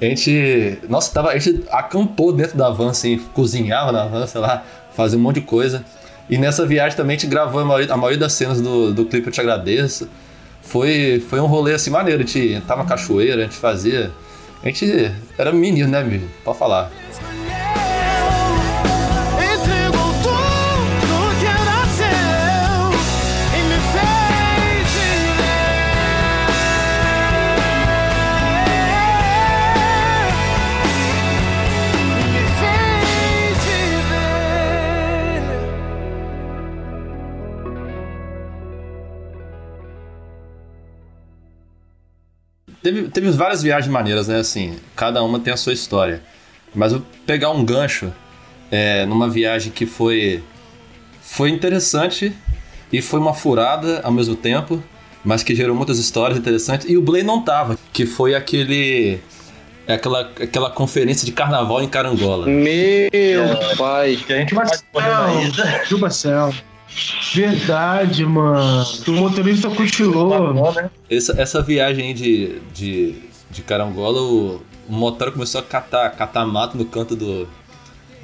[0.00, 0.78] A gente.
[0.88, 5.18] Nossa, tava, a gente acampou dentro da van, assim, cozinhava na van, sei lá, fazia
[5.18, 5.84] um monte de coisa.
[6.30, 9.06] E nessa viagem também a gente gravou a maioria, a maioria das cenas do, do
[9.06, 10.08] clipe Eu Te Agradeço.
[10.68, 14.10] Foi, foi um rolê assim maneiro, a gente entrava na cachoeira, a gente fazia.
[14.62, 16.28] A gente era menino, né, amigo?
[16.44, 16.90] Pode falar.
[42.82, 44.38] Teve, teve várias viagens maneiras, né?
[44.38, 46.22] Assim, cada uma tem a sua história.
[46.74, 48.12] Mas eu pegar um gancho
[48.70, 50.42] é, numa viagem que foi,
[51.20, 52.32] foi interessante
[52.92, 54.82] e foi uma furada ao mesmo tempo,
[55.24, 56.88] mas que gerou muitas histórias interessantes.
[56.88, 59.20] E o Blay não tava, que foi aquele.
[59.86, 62.46] Aquela, aquela conferência de carnaval em Carangola.
[62.46, 64.16] Meu pai.
[64.16, 64.54] Que a gente
[65.46, 65.82] ida.
[65.86, 66.52] Juba Céu.
[67.34, 68.84] Verdade, mano.
[69.06, 70.30] O motorista cochilou.
[71.10, 73.14] Essa, essa viagem aí de, de,
[73.50, 77.46] de carangola, o, o motor começou a catar, catar mato no canto do,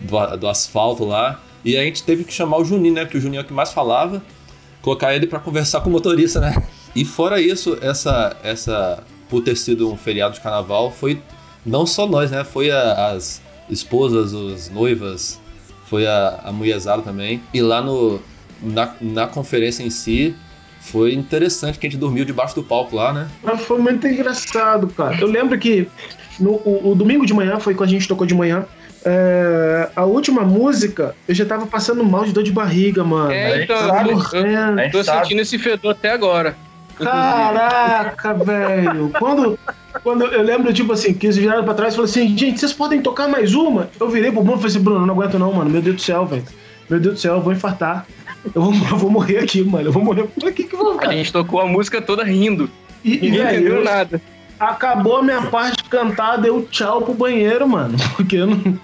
[0.00, 1.40] do, do asfalto lá.
[1.64, 3.04] E a gente teve que chamar o Juninho, né?
[3.04, 4.22] Porque o Juninho é o que mais falava.
[4.82, 6.62] Colocar ele pra conversar com o motorista, né?
[6.94, 11.20] E fora isso, essa, essa por ter sido um feriado de carnaval, foi
[11.64, 12.44] não só nós, né?
[12.44, 15.40] Foi a- as esposas, as noivas,
[15.86, 17.42] foi a, a mulherzada também.
[17.52, 18.20] E lá no,
[18.64, 20.34] na, na conferência em si,
[20.80, 23.28] foi interessante que a gente dormiu debaixo do palco lá, né?
[23.42, 25.16] Mas foi muito engraçado, cara.
[25.20, 25.88] Eu lembro que
[26.38, 28.66] no, o, o domingo de manhã foi quando a gente tocou de manhã.
[29.04, 33.30] é, a última música, eu já tava passando mal de dor de barriga, mano.
[33.30, 34.80] É, então, morrendo.
[34.80, 36.56] eu tô sentindo esse fedor até agora.
[36.96, 39.10] Caraca, velho.
[39.18, 39.58] Quando,
[40.02, 42.72] quando eu lembro, tipo assim, que eles viraram pra trás e falaram assim: gente, vocês
[42.72, 43.88] podem tocar mais uma?
[43.98, 45.70] Eu virei pro Bruno e falei assim: Bruno, não aguento não, mano.
[45.70, 46.44] Meu Deus do céu, velho.
[46.88, 48.06] Meu Deus do céu, eu vou infartar.
[48.54, 49.88] Eu vou, eu vou morrer aqui, mano.
[49.88, 51.12] Eu vou morrer por aqui que eu vou, A cara.
[51.12, 52.68] gente tocou a música toda rindo.
[53.04, 54.20] E, e, Ninguém velho, entendeu eu- nada.
[54.58, 57.96] Acabou a minha parte cantada, eu tchau pro banheiro, mano.
[58.16, 58.78] Porque eu não...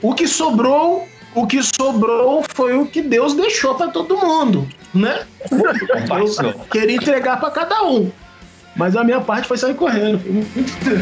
[0.00, 5.26] o que sobrou, o que sobrou foi o que Deus deixou pra todo mundo, né?
[5.50, 8.10] Eu queria entregar pra cada um.
[8.76, 10.18] Mas a minha parte foi sair correndo.
[10.20, 10.92] Foi muito- O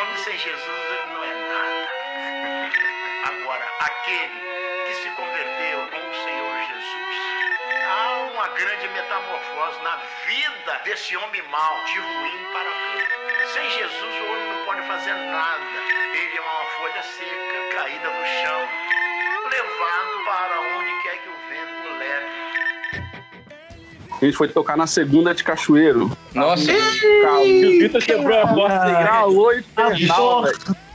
[0.00, 0.65] homem sem Jesus
[10.96, 13.04] desse homem mau, de ruim para bem.
[13.52, 15.60] Sem Jesus o homem não pode fazer nada.
[16.14, 18.60] Ele é uma folha seca, caída no chão,
[19.44, 22.32] levado para onde quer que o vento o leve.
[24.10, 26.16] A gente foi tocar na segunda de Cachoeiro.
[26.32, 26.72] Nossa.
[26.72, 29.64] E o Vitor quebrou a porta infernal, velho.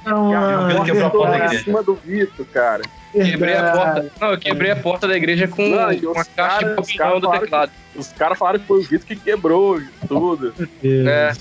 [0.03, 2.81] Não, quebrou a porta Em cima do Vitor, cara.
[3.11, 4.11] Quebrei a porta.
[4.19, 7.29] Não, eu quebrei a porta da igreja com Não, uma caixa caras- de papelão do
[7.31, 7.71] teclado.
[7.95, 10.53] Os caras falaram que foi o Vitor que quebrou tudo.
[10.83, 11.31] É.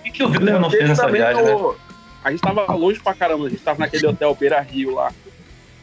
[0.00, 1.52] O que, que o Vitor não fez nessa viagem, né?
[2.22, 5.10] A gente tava longe pra caramba, a gente tava naquele hotel Beira Rio lá.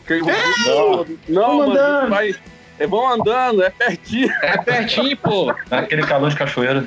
[0.07, 2.09] Que eu- Não, não, mano, andando.
[2.09, 2.35] vai.
[2.79, 4.31] É, vão andando, é pertinho.
[4.41, 5.53] É pertinho, pô.
[5.69, 6.85] Naquele calor de cachoeira.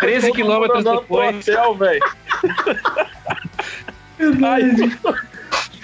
[0.00, 1.48] Todo mundo quilômetros depois.
[1.48, 2.00] hotel, velho.
[4.20, 4.98] Aí,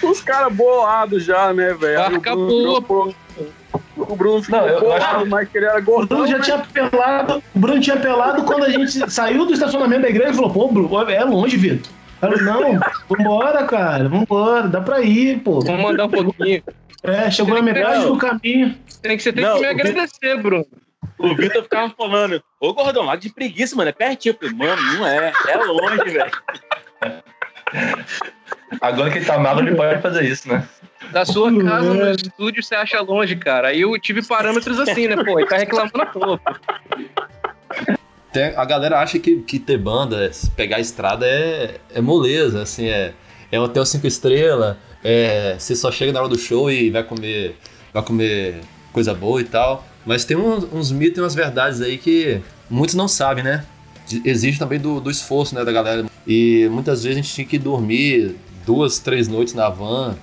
[0.03, 2.01] os caras bolados já, né, velho?
[2.01, 3.15] Aí o Marca Bruno boa, ficou-
[3.97, 6.19] O Bruno ficou Não, eu- acho bolado, mas que ele era O gordão.
[6.19, 6.45] Bruno já né?
[6.45, 7.43] tinha pelado.
[7.55, 10.69] O Bruno tinha pelado quando a gente saiu do estacionamento da igreja e falou: pô,
[10.69, 11.91] Bruno, é longe, Vitor.
[12.21, 15.61] Falei, não, vambora, cara, vambora, dá pra ir, pô.
[15.61, 16.63] Vamos mandar um pouquinho.
[17.03, 18.75] É, chegou na metade do caminho.
[19.03, 20.67] Tem que, você tem Não, que me o Vitor- agradecer, Bruno.
[21.19, 24.35] O Vitor ficava falando, ô gordão, lá de preguiça, mano, é pertinho.
[24.41, 26.31] Eu falei, mano, não é, é longe, velho.
[28.81, 30.67] Agora que ele tá mal, ele pode fazer isso, né?
[31.13, 33.69] Da sua casa no estúdio você acha longe, cara.
[33.69, 35.39] Aí eu tive parâmetros assim, né, pô?
[35.39, 36.41] E tá reclamando à toa.
[38.33, 42.87] Tem- a galera acha que, que ter banda, pegar a estrada é, é moleza, assim,
[42.89, 43.13] é,
[43.53, 47.57] é hotel cinco estrelas, é, você só chega na hora do show e vai comer,
[47.93, 48.61] vai comer
[48.93, 49.85] coisa boa e tal.
[50.05, 53.65] Mas tem uns, uns mitos e umas verdades aí que muitos não sabem, né?
[54.25, 56.05] Exige também do, do esforço, né, da galera.
[56.27, 60.17] E muitas vezes a gente tinha que dormir duas, três noites na van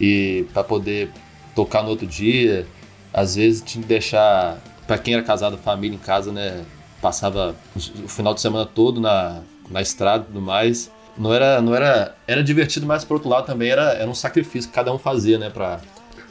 [0.00, 1.10] e para poder
[1.54, 2.66] tocar no outro dia.
[3.12, 6.64] Às vezes tinha que deixar, para quem era casado, família em casa, né?
[7.00, 10.90] Passava o final de semana todo na, na estrada e tudo mais.
[11.16, 14.68] Não era, não era, era divertido, mas por outro lado também era, era um sacrifício
[14.68, 15.48] que cada um fazia, né?
[15.48, 15.80] Pra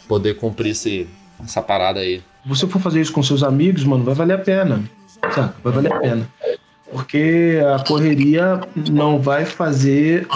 [0.08, 1.08] poder cumprir esse,
[1.42, 2.22] essa parada aí.
[2.44, 4.84] Se você for fazer isso com seus amigos, mano, vai valer a pena.
[5.08, 5.54] Saca?
[5.63, 6.30] Vai valer a pena.
[6.93, 10.27] Porque a correria não vai fazer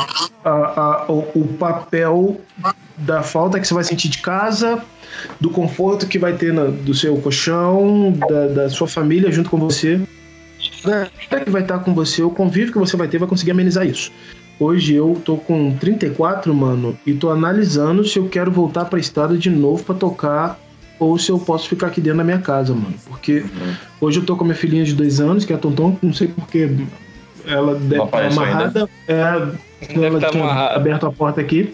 [0.44, 2.42] a- a- o, o papel
[2.98, 4.82] da falta que você vai sentir de casa,
[5.40, 9.58] do conforto que vai ter na- do seu colchão, da, da sua família junto com
[9.58, 10.02] você.
[10.84, 11.08] Né?
[11.46, 14.12] que vai estar com você, o convívio que você vai ter vai conseguir amenizar isso.
[14.60, 19.38] Hoje eu tô com 34, mano, e tô analisando se eu quero voltar pra estrada
[19.38, 20.60] de novo pra tocar
[21.00, 22.94] ou se eu posso ficar aqui dentro da minha casa, mano.
[23.08, 23.46] Porque
[24.02, 26.14] hoje eu tô com a minha filhinha de dois anos, que é a Tonton, não
[26.14, 26.70] sei porque
[27.46, 28.90] ela deve estar apareceu amarrada.
[29.08, 29.22] É,
[29.96, 30.76] ela tá tinha amarrada.
[30.76, 31.74] aberto a porta aqui.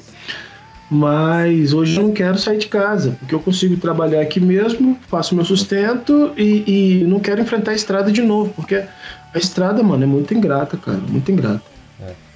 [0.92, 5.34] Mas hoje eu não quero sair de casa, porque eu consigo trabalhar aqui mesmo, faço
[5.34, 10.04] meu sustento e, e não quero enfrentar a estrada de novo, porque a estrada, mano,
[10.04, 11.73] é muito ingrata, cara, muito ingrata.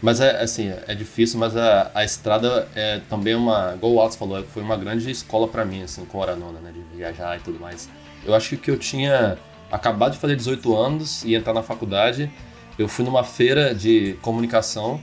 [0.02, 4.16] Mas é assim, é difícil, mas a, a estrada é também uma, igual o Altos
[4.16, 7.40] falou, foi uma grande escola pra mim, assim, com hora nona, né, de viajar e
[7.40, 7.90] tudo mais.
[8.24, 9.38] Eu acho que eu tinha
[9.72, 12.32] acabado de fazer 18 anos e entrar na faculdade,
[12.78, 15.02] eu fui numa feira de comunicação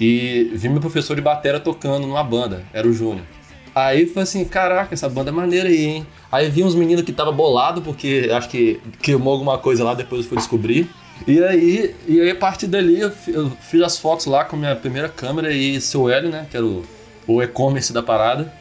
[0.00, 3.24] e vi meu professor de batera tocando numa banda, era o Júnior.
[3.74, 6.06] Aí foi assim, caraca, essa banda é maneira aí, hein?
[6.30, 10.22] Aí vi uns meninos que tava bolado, porque acho que queimou alguma coisa lá, depois
[10.22, 10.90] eu fui descobrir.
[11.26, 14.74] E aí, e aí a partir dali eu, eu fiz as fotos lá com minha
[14.74, 16.84] primeira câmera e seu Hélio, né, que era o,
[17.26, 18.52] o e-commerce da parada,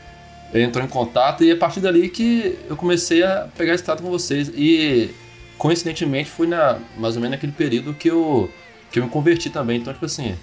[0.53, 4.51] entrou em contato e a partir dali que eu comecei a pegar esse com vocês.
[4.53, 5.09] E
[5.57, 8.49] coincidentemente foi na, mais ou menos naquele período que eu,
[8.91, 9.79] que eu me converti também.
[9.79, 10.35] Então, tipo assim,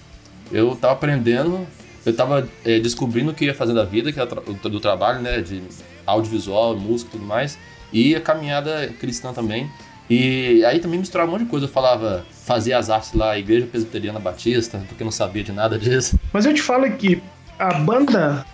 [0.50, 1.66] eu tava aprendendo,
[2.04, 5.20] eu tava eh, descobrindo o que ia fazer da vida, que era do, do trabalho,
[5.20, 5.62] né, de
[6.06, 7.58] audiovisual, música e tudo mais,
[7.92, 9.70] e a caminhada cristã também.
[10.08, 11.66] E aí também misturava um monte de coisa.
[11.66, 15.78] Eu falava, fazia as artes lá, Igreja Presbiteriana Batista, porque eu não sabia de nada
[15.78, 16.18] disso.
[16.32, 17.22] Mas eu te falo que
[17.58, 18.46] a banda,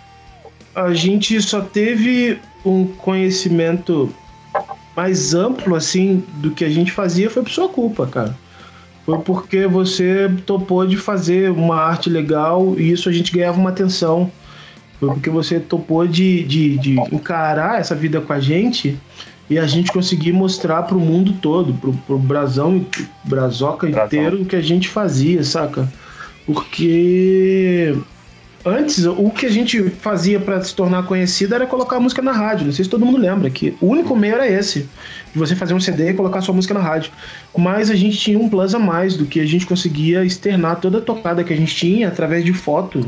[0.73, 4.13] a gente só teve um conhecimento
[4.95, 8.35] mais amplo, assim, do que a gente fazia foi por sua culpa, cara.
[9.05, 13.69] Foi porque você topou de fazer uma arte legal e isso a gente ganhava uma
[13.69, 14.31] atenção.
[14.99, 18.97] Foi porque você topou de, de, de encarar essa vida com a gente
[19.49, 22.85] e a gente conseguir mostrar pro mundo todo, pro, pro brasão,
[23.23, 25.87] brazoca inteiro o que a gente fazia, saca?
[26.45, 27.95] Porque
[28.65, 32.31] antes o que a gente fazia pra se tornar conhecido era colocar a música na
[32.31, 32.65] rádio.
[32.65, 34.89] Não sei se todo mundo lembra que o único meio era esse,
[35.31, 37.11] de você fazer um CD e colocar sua música na rádio.
[37.55, 40.97] Mas a gente tinha um plus a mais do que a gente conseguia externar toda
[40.97, 43.07] a tocada que a gente tinha através de foto,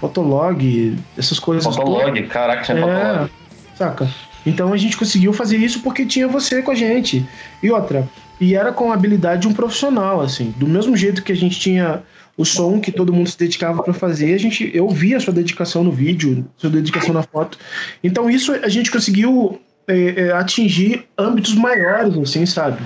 [0.00, 1.64] fotolog, essas coisas.
[1.64, 3.30] Fotolog, caraca, tinha fotolog.
[3.76, 4.31] Saca?
[4.44, 7.26] Então a gente conseguiu fazer isso porque tinha você com a gente.
[7.62, 8.08] E outra,
[8.40, 10.52] e era com a habilidade de um profissional, assim.
[10.56, 12.02] Do mesmo jeito que a gente tinha
[12.36, 15.32] o som que todo mundo se dedicava para fazer, a gente, eu via a sua
[15.32, 17.58] dedicação no vídeo, sua dedicação na foto.
[18.02, 22.82] Então isso a gente conseguiu é, é, atingir âmbitos maiores, assim, sabe?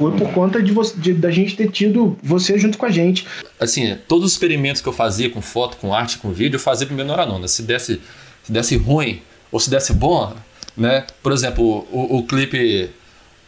[0.00, 3.26] Foi por conta de, você, de da gente ter tido você junto com a gente.
[3.58, 6.86] Assim, todos os experimentos que eu fazia com foto, com arte, com vídeo, eu fazia
[6.86, 7.46] primeiro na hora nona.
[7.46, 8.00] Se desse,
[8.42, 9.20] se desse ruim
[9.52, 10.34] ou se desse bom,
[10.76, 11.06] né?
[11.22, 12.90] Por exemplo, o, o clipe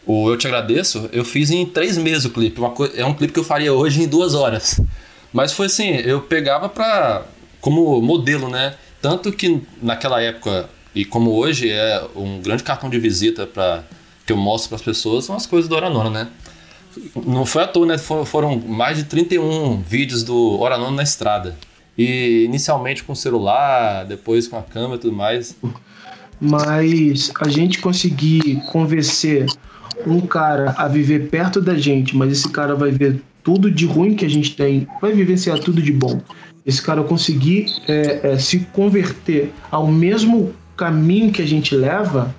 [0.05, 2.59] o Eu Te Agradeço, eu fiz em três meses o clipe.
[2.95, 4.79] É um clipe que eu faria hoje em duas horas.
[5.31, 7.25] Mas foi assim, eu pegava pra,
[7.61, 8.75] como modelo, né?
[9.01, 13.83] Tanto que naquela época, e como hoje é um grande cartão de visita para
[14.25, 16.27] que eu mostro para as pessoas, são as coisas do Hora Nona, né?
[17.25, 17.97] Não foi à toa, né?
[17.97, 21.55] For- Foram mais de 31 vídeos do Hora Nona na estrada.
[21.97, 25.55] E inicialmente com celular, depois com a câmera e tudo mais.
[26.43, 29.45] Mas a gente conseguir convencer
[30.05, 34.15] um cara a viver perto da gente, mas esse cara vai ver tudo de ruim
[34.15, 36.21] que a gente tem, vai vivenciar tudo de bom.
[36.65, 42.33] Esse cara conseguir é, é, se converter ao mesmo caminho que a gente leva,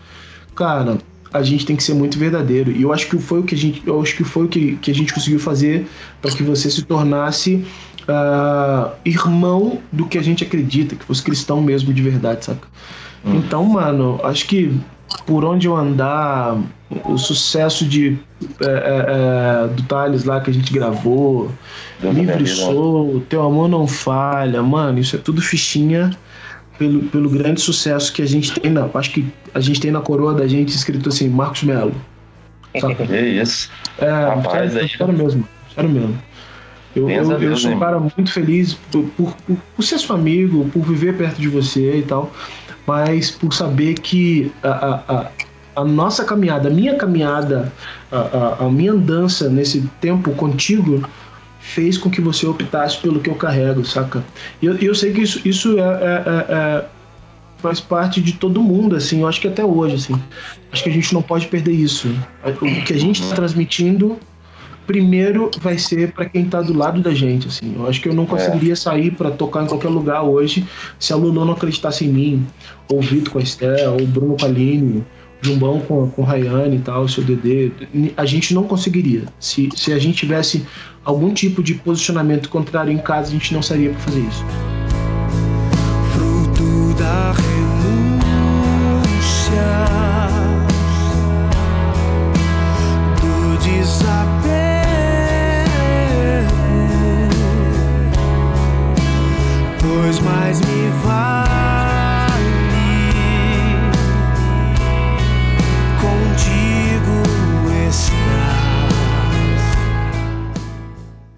[0.54, 0.98] cara,
[1.32, 2.70] a gente tem que ser muito verdadeiro.
[2.70, 4.76] E eu acho que foi o que a gente, eu acho que foi o que,
[4.76, 5.86] que a gente conseguiu fazer
[6.20, 7.64] para que você se tornasse
[8.06, 12.68] ah, irmão do que a gente acredita, que fosse cristão mesmo de verdade, saca?
[13.24, 14.78] Então, mano, acho que
[15.26, 16.58] por onde eu andar,
[17.04, 18.18] o sucesso de
[18.60, 21.50] é, é, é, do Thales lá que a gente gravou,
[22.00, 22.74] Deus Livre abençoe.
[22.74, 26.10] Sou, Teu Amor Não Falha, mano, isso é tudo fichinha
[26.78, 28.88] pelo, pelo grande sucesso que a gente tem na.
[28.94, 31.94] Acho que a gente tem na coroa da gente escrito assim, Marcos Melo.
[32.78, 33.06] Saca?
[33.06, 33.70] Que isso.
[33.98, 36.18] É, Rapaz, sério, aí- sério mesmo, sério mesmo.
[36.94, 40.14] Eu, eu, eu Deus, sou um cara muito feliz por, por, por, por ser seu
[40.14, 42.32] amigo, por viver perto de você e tal,
[42.86, 45.30] mas por saber que a, a, a,
[45.76, 47.72] a nossa caminhada, a minha caminhada,
[48.10, 51.02] a, a, a minha andança nesse tempo contigo
[51.60, 54.22] fez com que você optasse pelo que eu carrego, saca?
[54.60, 56.84] E eu, eu sei que isso, isso é, é- é- é-
[57.58, 60.22] faz parte de todo mundo, assim, eu acho que até hoje, assim.
[60.70, 62.14] Acho que a gente não pode perder isso.
[62.60, 64.18] O que a gente está transmitindo
[64.86, 67.74] primeiro vai ser para quem tá do lado da gente, assim.
[67.76, 70.66] Eu acho que eu não conseguiria sair para tocar em qualquer lugar hoje
[70.98, 72.46] se a Lulu não acreditasse em mim,
[72.90, 75.04] ou o Vitor com a Esté, ou o Bruno com a Aline,
[75.42, 77.70] o Jumbão com, com o Rayane e tal, o seu Dedê.
[78.16, 79.24] A gente não conseguiria.
[79.38, 80.64] Se, se a gente tivesse
[81.04, 84.44] algum tipo de posicionamento contrário em casa, a gente não sairia para fazer isso.
[86.14, 87.32] fruto da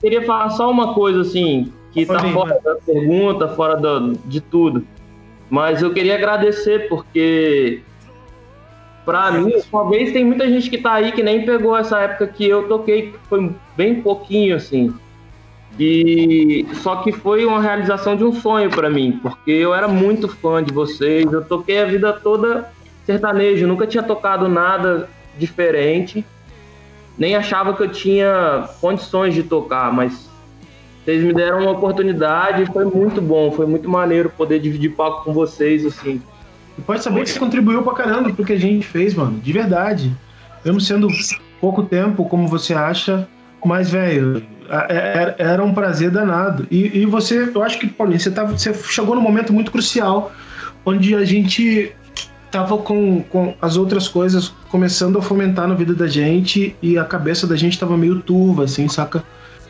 [0.07, 4.41] Queria falar só uma coisa assim, que tá ir, fora da pergunta, fora do- de
[4.41, 4.87] tudo.
[5.51, 7.83] Mas eu queria agradecer porque
[9.05, 12.47] pra mim, talvez tem muita gente que tá aí que nem pegou essa época que
[12.49, 14.95] eu toquei, que foi bem pouquinho assim.
[15.77, 20.29] E só que foi uma realização de um sonho pra mim, porque eu era muito
[20.29, 21.33] fã de vocês.
[21.33, 22.71] Eu toquei a vida toda
[23.05, 26.25] sertanejo, nunca tinha tocado nada diferente.
[27.19, 30.29] Nem achava que eu tinha condições de tocar, mas
[31.05, 35.25] vocês me deram uma oportunidade e foi muito bom, foi muito maneiro poder dividir palco
[35.25, 36.21] com vocês, assim.
[36.79, 39.39] E pode saber que você contribuiu pra caramba pro que a gente fez, mano.
[39.41, 40.13] De verdade.
[40.65, 41.09] Mesmo sendo
[41.61, 43.27] pouco tempo, como você acha,
[43.65, 46.67] mas, velho, a- é- era, um prazer danado.
[46.71, 50.33] E, e você, eu acho que, Paulinho, você, tava, você chegou num momento muito crucial,
[50.85, 51.93] onde a gente
[52.57, 57.05] tava com, com as outras coisas começando a fomentar na vida da gente e a
[57.05, 59.23] cabeça da gente tava meio turva, assim, saca?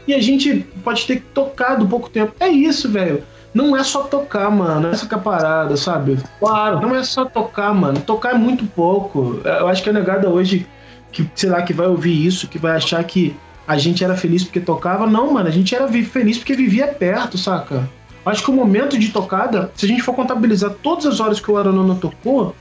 [0.06, 2.32] E a gente pode ter tocado pouco tempo.
[2.38, 3.24] É isso, velho.
[3.52, 4.86] Não é só tocar, mano.
[4.86, 6.16] Essa que é a parada, sabe?
[6.38, 6.80] Claro.
[6.80, 8.00] Não é só tocar, mano.
[8.00, 9.40] Tocar é muito pouco.
[9.44, 10.64] Eu acho que a negada hoje,
[11.10, 13.34] que, sei lá, que vai ouvir isso, que vai achar que
[13.66, 15.08] a gente era feliz porque tocava.
[15.08, 15.48] Não, mano.
[15.48, 17.88] A gente era feliz porque vivia perto, saca?
[18.24, 21.50] Acho que o momento de tocada, se a gente for contabilizar todas as horas que
[21.50, 22.54] o Aranona tocou,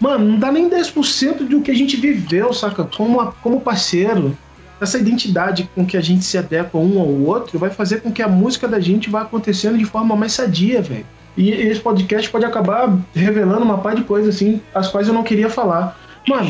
[0.00, 2.84] mano, não dá nem 10% do que a gente viveu, saca?
[2.84, 4.36] Como, a- como parceiro
[4.80, 8.22] essa identidade com que a gente se adequa um ao outro vai fazer com que
[8.22, 11.04] a música da gente vá acontecendo de forma mais sadia, velho.
[11.36, 15.22] E esse podcast pode acabar revelando uma par de coisas assim, as quais eu não
[15.22, 16.00] queria falar.
[16.26, 16.48] Mano,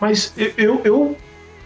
[0.00, 1.16] mas eu, eu, eu-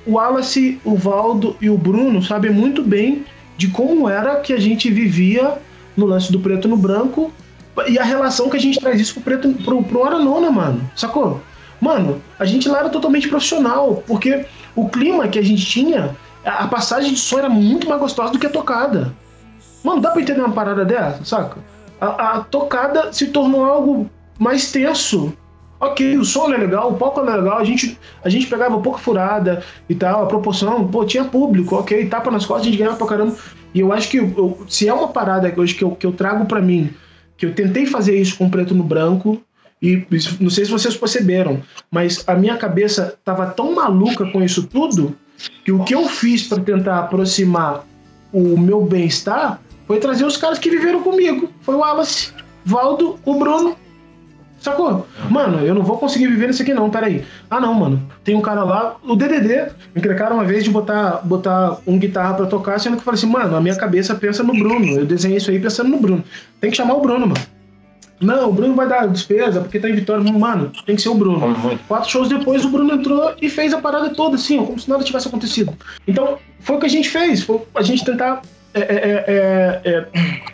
[0.07, 3.25] o Wallace, o Valdo e o Bruno sabem muito bem
[3.57, 5.55] de como era que a gente vivia
[5.97, 7.33] no lance do preto no branco
[7.89, 10.91] e a relação que a gente traz isso pro preto pro, pro Aranona, mano.
[10.95, 11.41] Sacou?
[11.81, 14.45] Mano, a gente lá era totalmente profissional, porque
[14.77, 18.39] o clima que a gente tinha, a passagem de som era muito mais gostosa do
[18.39, 19.13] que a tocada.
[19.83, 21.59] Mano, dá pra entender uma parada dessa, saca?
[22.01, 22.07] A,
[22.37, 24.09] a tocada se tornou algo
[24.39, 25.33] mais tenso.
[25.81, 28.99] Ok, o som é legal, o palco é legal, a gente, a gente pegava pouca
[29.01, 32.97] furada e tal, a proporção, pô, tinha público, ok, tapa nas costas, a gente ganhava
[32.97, 33.35] pra caramba.
[33.75, 36.13] E eu acho que eu- se é uma parada que hoje que eu, que eu
[36.13, 36.95] trago pra mim,
[37.43, 39.43] que eu tentei fazer isso com preto no branco,
[39.83, 40.07] e
[40.39, 45.17] não sei se vocês perceberam, mas a minha cabeça tava tão maluca com isso tudo
[45.65, 47.85] que o que eu fiz para tentar aproximar
[48.33, 51.51] o meu bem-estar foi trazer os caras que viveram comigo.
[51.63, 52.33] Foi o Wallace,
[52.65, 53.77] Valdo, o Bruno.
[54.63, 55.09] Sacou?
[55.29, 57.25] Mano, eu não vou conseguir viver nisso aqui não, peraí.
[57.51, 58.01] Ah não, mano.
[58.23, 62.35] Tem um cara lá, o DDD, me crecaram uma vez de botar, botar um guitarra
[62.35, 65.01] pra tocar, sendo que eu falei assim, mano, a minha cabeça pensa no Bruno.
[65.01, 66.23] Eu desenhei isso aí pensando no Bruno.
[66.61, 67.41] Tem que chamar o Bruno, mano.
[68.21, 70.23] Não, o Bruno vai dar despesa porque tá em Vitória.
[70.23, 71.57] Mano, tem que ser o Bruno.
[71.89, 75.03] Quatro shows depois, o Bruno entrou e fez a parada toda, assim, como se nada
[75.03, 75.77] tivesse acontecido.
[76.07, 77.43] Então, foi o que a gente fez.
[77.43, 78.43] Foi a gente tentar
[78.75, 80.07] é, é, é, é,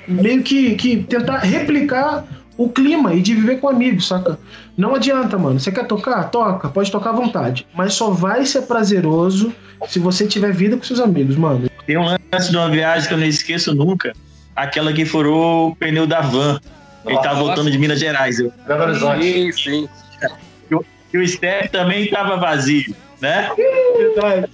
[0.09, 2.25] meio que, que tentar replicar
[2.59, 4.39] o clima e de viver com amigos, saca?
[4.77, 5.59] Não adianta, mano.
[5.59, 6.25] Você quer tocar?
[6.25, 7.67] Toca, pode tocar à vontade.
[7.73, 9.55] Mas só vai ser prazeroso
[9.89, 11.71] se você tiver vida com seus amigos, mano.
[11.87, 14.13] Tem um lance de uma viagem que eu não esqueço nunca.
[14.55, 16.61] Aquela que furou o pneu da van.
[17.07, 17.45] Ele tava Nossa.
[17.47, 18.39] voltando de Minas Gerais.
[18.41, 18.53] Eu.
[18.67, 19.23] Belo Horizonte.
[19.23, 19.89] Sim, sim.
[20.71, 20.85] E o-
[21.23, 23.49] o step também tava vazio, né?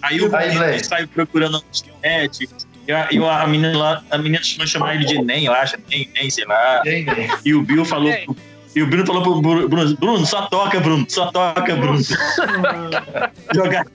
[0.03, 2.49] Aí o Aí, saiu procurando na internet.
[2.87, 5.53] E a, e a menina lá, a menina chegou a chamar ele de Nem, eu
[5.55, 6.83] acho, Nem, Nem, sei lá.
[7.45, 8.13] E o Bill falou.
[8.25, 8.37] pro-
[8.77, 11.99] E o Bruno falou pro Bru- Bruno, Bruno, só toca, Bruno, só toca, Bruno.
[13.55, 13.87] Jogar.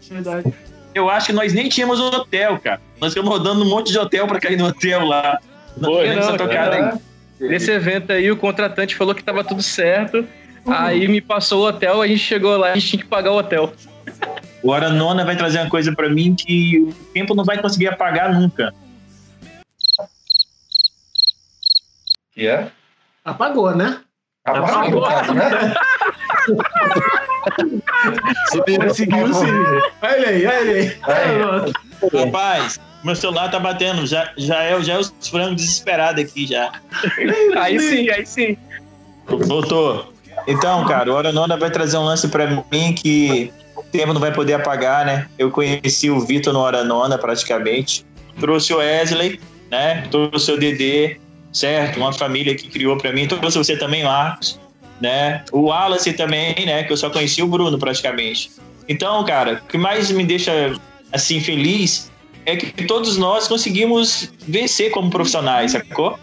[0.95, 2.81] Eu acho que nós nem tínhamos hotel, cara.
[2.99, 5.37] Nós ficamos rodando um monte de hotel pra cair no hotel lá.
[5.79, 6.93] Foi, não, tocada cara.
[7.41, 7.47] aí.
[7.47, 10.25] Nesse evento aí, o contratante falou que tava tudo certo.
[10.65, 13.37] Aí me passou o hotel, a gente chegou lá, a gente tinha que pagar o
[13.37, 13.71] hotel.
[14.61, 17.87] O Hora Nona vai trazer uma coisa pra mim que o tempo não vai conseguir
[17.87, 18.73] apagar nunca.
[22.33, 22.71] Que é?
[23.23, 24.01] Apagou, né?
[24.45, 25.75] Apagou, né?
[28.85, 29.47] Conseguiu sim.
[30.01, 32.25] Olha ele aí, olha ele aí.
[32.25, 34.05] Rapaz, meu celular tá batendo.
[34.05, 36.71] Já, já, é, já é os frangos desesperados aqui já.
[37.57, 38.57] Aí sim, aí sim.
[39.27, 40.13] Voltou.
[40.47, 43.53] Então, cara, o Hora Nona vai trazer um lance pra mim que
[43.91, 45.27] tempo não vai poder apagar, né?
[45.37, 48.05] Eu conheci o Vitor no Hora Nona, praticamente.
[48.39, 50.07] Trouxe o Wesley, né?
[50.11, 51.17] Trouxe o Dedê,
[51.51, 51.97] certo?
[51.97, 53.27] Uma família que criou pra mim.
[53.27, 54.59] Trouxe você também, Marcos,
[55.01, 55.43] né?
[55.51, 56.83] O Wallace também, né?
[56.83, 58.51] Que eu só conheci o Bruno, praticamente.
[58.87, 60.51] Então, cara, o que mais me deixa,
[61.11, 62.09] assim, feliz
[62.45, 66.17] é que todos nós conseguimos vencer como profissionais, sacou?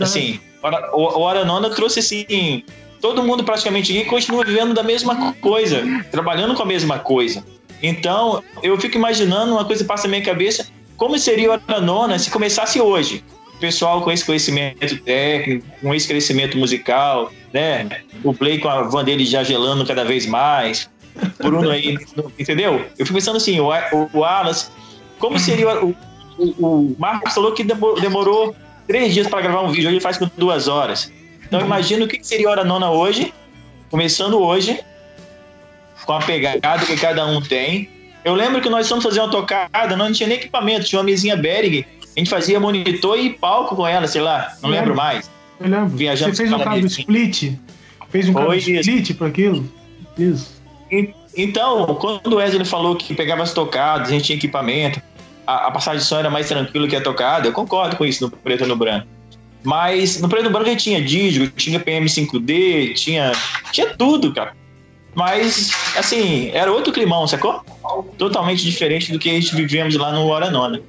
[0.00, 2.64] Assim, Hora- o o Hora Nona trouxe assim.
[3.06, 5.80] Todo mundo praticamente aqui continua vivendo da mesma coisa,
[6.10, 7.44] trabalhando com a mesma coisa.
[7.80, 12.32] Então, eu fico imaginando uma coisa passa na minha cabeça: como seria Hora Nona se
[12.32, 13.22] começasse hoje?
[13.54, 17.88] O pessoal com esse conhecimento técnico, com esse crescimento musical, né?
[18.24, 20.90] O Play com a van dele já gelando cada vez mais.
[21.38, 21.96] Bruno aí,
[22.36, 22.84] entendeu?
[22.98, 24.10] Eu fico pensando assim: o, o
[25.20, 25.94] como seria o,
[26.36, 28.52] o, o Marcos falou que demo- demorou
[28.88, 31.12] três dias para gravar um vídeo, hoje ele faz com duas horas.
[31.46, 33.32] Então imagina o que seria Hora Nona hoje,
[33.90, 34.80] começando hoje,
[36.04, 37.88] com a pegada que cada um tem.
[38.24, 41.36] Eu lembro que nós fomos fazer uma tocada, não tinha nem equipamento, tinha uma mesinha
[41.36, 41.84] Behring,
[42.16, 45.30] a gente fazia monitor e palco com ela, sei lá, não lembro mais.
[45.60, 45.96] Eu lembro.
[45.96, 46.86] Viajando Você fez um cabo ela.
[46.86, 47.52] split?
[48.08, 48.70] Fez um Foi isso.
[48.70, 49.70] split para aquilo?
[50.18, 50.56] Isso.
[51.36, 55.00] Então, quando o Wesley falou que pegava as tocadas, a gente tinha equipamento,
[55.46, 58.24] a, a passagem de som era mais tranquilo que a tocada, eu concordo com isso
[58.24, 59.06] no preto e no branco.
[59.66, 63.32] Mas no preto e branco gente tinha dígito, tinha PM5D, tinha,
[63.72, 64.54] tinha tudo, cara.
[65.12, 67.64] Mas, assim, era outro climão, sacou?
[68.16, 70.80] Totalmente diferente do que a gente vivemos lá no Hora Nona.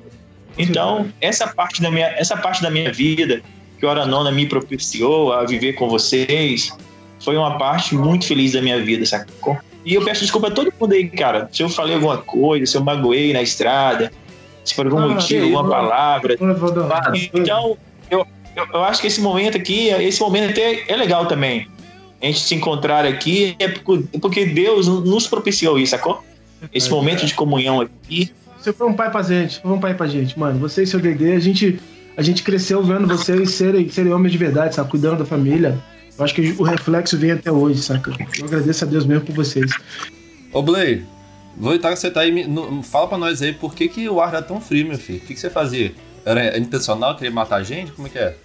[0.56, 3.42] Então, essa parte da minha, essa parte da minha vida
[3.80, 6.72] que o Hora Nona me propiciou a viver com vocês,
[7.20, 9.58] foi uma parte muito feliz da minha vida, sacou?
[9.84, 11.50] E eu peço desculpa a todo mundo aí, cara.
[11.52, 14.12] Se eu falei alguma coisa, se eu magoei na estrada,
[14.64, 16.38] se por algum Ah, motivo, alguma palavra.
[17.34, 17.76] Então,
[18.12, 18.26] eu,
[18.58, 21.68] eu, eu acho que esse momento aqui, esse momento até é legal também.
[22.22, 26.24] A gente se encontrar aqui é porque- é Deus nos propiciou isso, sacou?
[26.74, 28.32] Esse momento de comunhão aqui.
[28.60, 30.60] Você foi um pai pra gente, foi um pai pra gente, mano.
[30.60, 31.80] Você e seu Dedê, a gente,
[32.18, 34.90] a gente cresceu vendo vocês serem, serem homens de verdade, sabe?
[34.90, 35.78] Cuidando da família.
[36.18, 38.12] Eu acho que o reflexo vem até hoje, saca?
[38.40, 39.72] Eu agradeço a Deus mesmo por vocês.
[40.52, 41.04] Ô, Blay,
[41.56, 42.46] vou estar que você tá aí.
[42.84, 45.20] Fala pra nós aí por que, que o ar era tão frio, meu filho.
[45.20, 45.94] O que, que você fazia?
[46.28, 47.16] Era intencional?
[47.16, 47.94] Queria matar a gente?
[47.94, 48.36] Como é que é?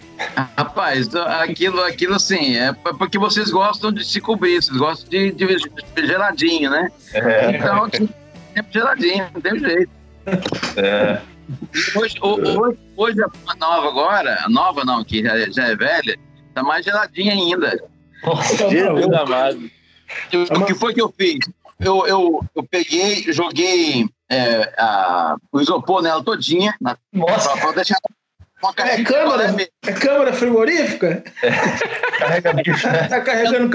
[0.57, 6.07] Rapaz, aquilo, aquilo assim, é porque vocês gostam de se cobrir, vocês gostam de, de
[6.07, 6.93] geladinho, né?
[7.13, 7.57] É.
[7.57, 9.91] Então, sempre geladinho, não tem jeito.
[10.77, 11.21] É.
[11.97, 13.19] Hoje, hoje, hoje
[13.49, 16.17] a nova agora, a nova não, que já, já é velha,
[16.55, 17.83] tá mais geladinha ainda.
[18.71, 19.71] Jesus amado.
[20.57, 21.41] O que foi que eu fiz?
[21.81, 26.75] Eu, eu, eu peguei, joguei é, a- o isopor nela todinha.
[26.81, 27.57] Na, Nossa.
[27.57, 27.97] Pra, deixar
[28.63, 29.55] uma É câmara?
[29.87, 31.23] É câmara frigorífica?
[32.19, 33.09] Carrega bicho, né?
[33.09, 33.71] Tá carregando?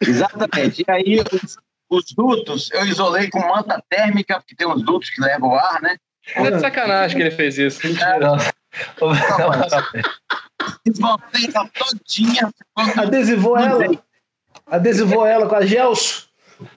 [0.00, 0.84] Exatamente.
[0.86, 1.56] E aí, os,
[1.90, 5.80] os dutos, eu isolei com manta térmica, porque tem uns dutos que levam o ar,
[5.80, 5.96] né?
[6.34, 7.80] É de sacanagem que ele fez isso.
[10.86, 12.50] Desmontei ela todinha.
[12.96, 13.84] Adesivou ela?
[14.66, 16.22] Adesivou ela com a Gelson?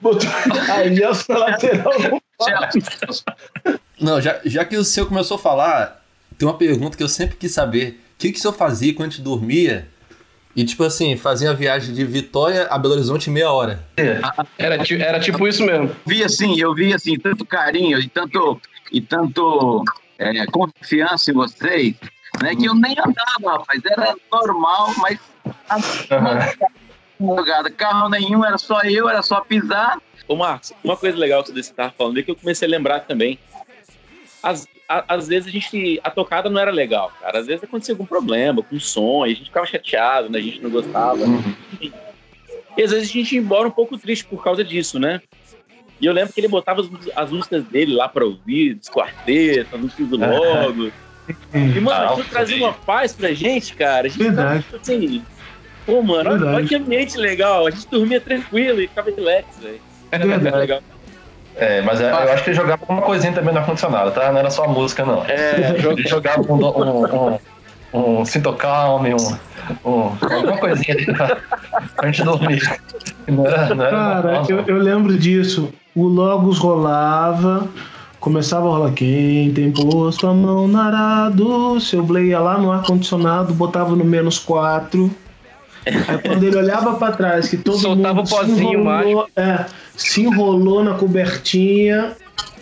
[0.00, 1.92] Botou a Gelson na lateral.
[4.00, 6.04] Não, já, já que o senhor começou a falar,
[6.38, 8.00] tem uma pergunta que eu sempre quis saber.
[8.14, 9.88] O que, que o senhor fazia quando a gente dormia?
[10.54, 13.84] E, tipo assim, fazia a viagem de Vitória a Belo Horizonte em meia hora.
[14.56, 15.94] Era, era tipo isso mesmo.
[16.06, 18.58] Vi assim, eu vi assim, tanto carinho e tanto,
[18.90, 19.84] e tanto
[20.18, 21.94] é, confiança em vocês,
[22.42, 22.56] né?
[22.56, 23.82] Que eu nem andava, rapaz.
[23.84, 25.18] Era normal, mas
[27.20, 27.70] jogada.
[27.70, 29.98] Carro nenhum, era só eu, era só pisar.
[30.28, 33.00] Ô, Marcos, uma coisa legal que você estava falando é que eu comecei a lembrar
[33.00, 33.38] também.
[34.42, 36.00] Às, a- às vezes a gente.
[36.02, 37.38] A tocada não era legal, cara.
[37.38, 40.38] Às vezes acontecia algum problema com o som, a gente ficava chateado, né?
[40.38, 41.18] A gente não gostava.
[41.80, 45.20] E às vezes a gente ia embora um pouco triste por causa disso, né?
[46.00, 49.72] E eu lembro que ele botava as, as músicas dele lá pra ouvir, dos quartetos,
[49.72, 50.92] as músicas do logo.
[51.54, 54.06] E, mano, Ah, aquilo trazia uma paz pra gente, cara.
[54.06, 54.62] A gente Verdade.
[54.62, 55.24] ficava, tipo assim.
[55.86, 57.66] Pô, mano, olha, olha que ambiente legal.
[57.66, 59.80] A gente dormia tranquilo e ficava relax, velho.
[60.10, 60.56] Era Verdade.
[60.56, 60.80] legal.
[61.54, 64.30] É, mas eu eu acho que jogava uma coisinha também no ar-condicionado, tá?
[64.30, 65.24] Não era só a música, não.
[65.24, 65.74] É.
[65.78, 67.38] Ele jogava um, um,
[67.94, 71.38] um, um Sintocalme, um, um, alguma coisinha ali pra,
[71.96, 72.60] pra gente dormir.
[73.26, 74.64] Não era, não era Cara, normal, eu, não.
[74.66, 75.72] eu lembro disso.
[75.94, 77.66] O Logos rolava,
[78.20, 78.92] começava a rolar.
[78.92, 81.80] Quem tem posto a mão na arado?
[81.80, 85.10] Seu Blay ia lá no ar-condicionado, botava no menos 4.
[85.86, 89.64] Aí quando ele olhava pra trás, que todo Soltava mundo o pozinho se enrolou, é,
[89.96, 92.12] se enrolou na cobertinha,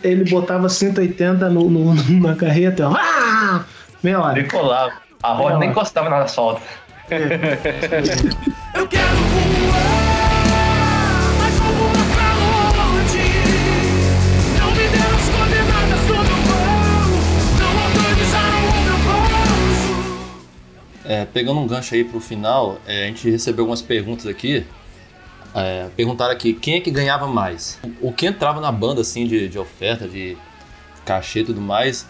[0.03, 1.95] ele botava 180 no, no-
[2.29, 2.89] na carreta.
[2.89, 2.95] ó.
[2.97, 3.65] Ah!
[4.03, 4.39] Meia hora.
[4.39, 4.93] Ele colava.
[5.23, 6.61] A roda nem encostava na asfalto.
[8.75, 9.44] Eu quero voar,
[21.05, 24.65] É, pegando um gancho aí pro final, é, a gente recebeu algumas perguntas aqui.
[25.55, 27.79] É, perguntaram aqui quem é que ganhava mais.
[28.01, 30.37] O que entrava na banda, assim, de, de oferta, de
[31.05, 32.07] cachê e tudo mais,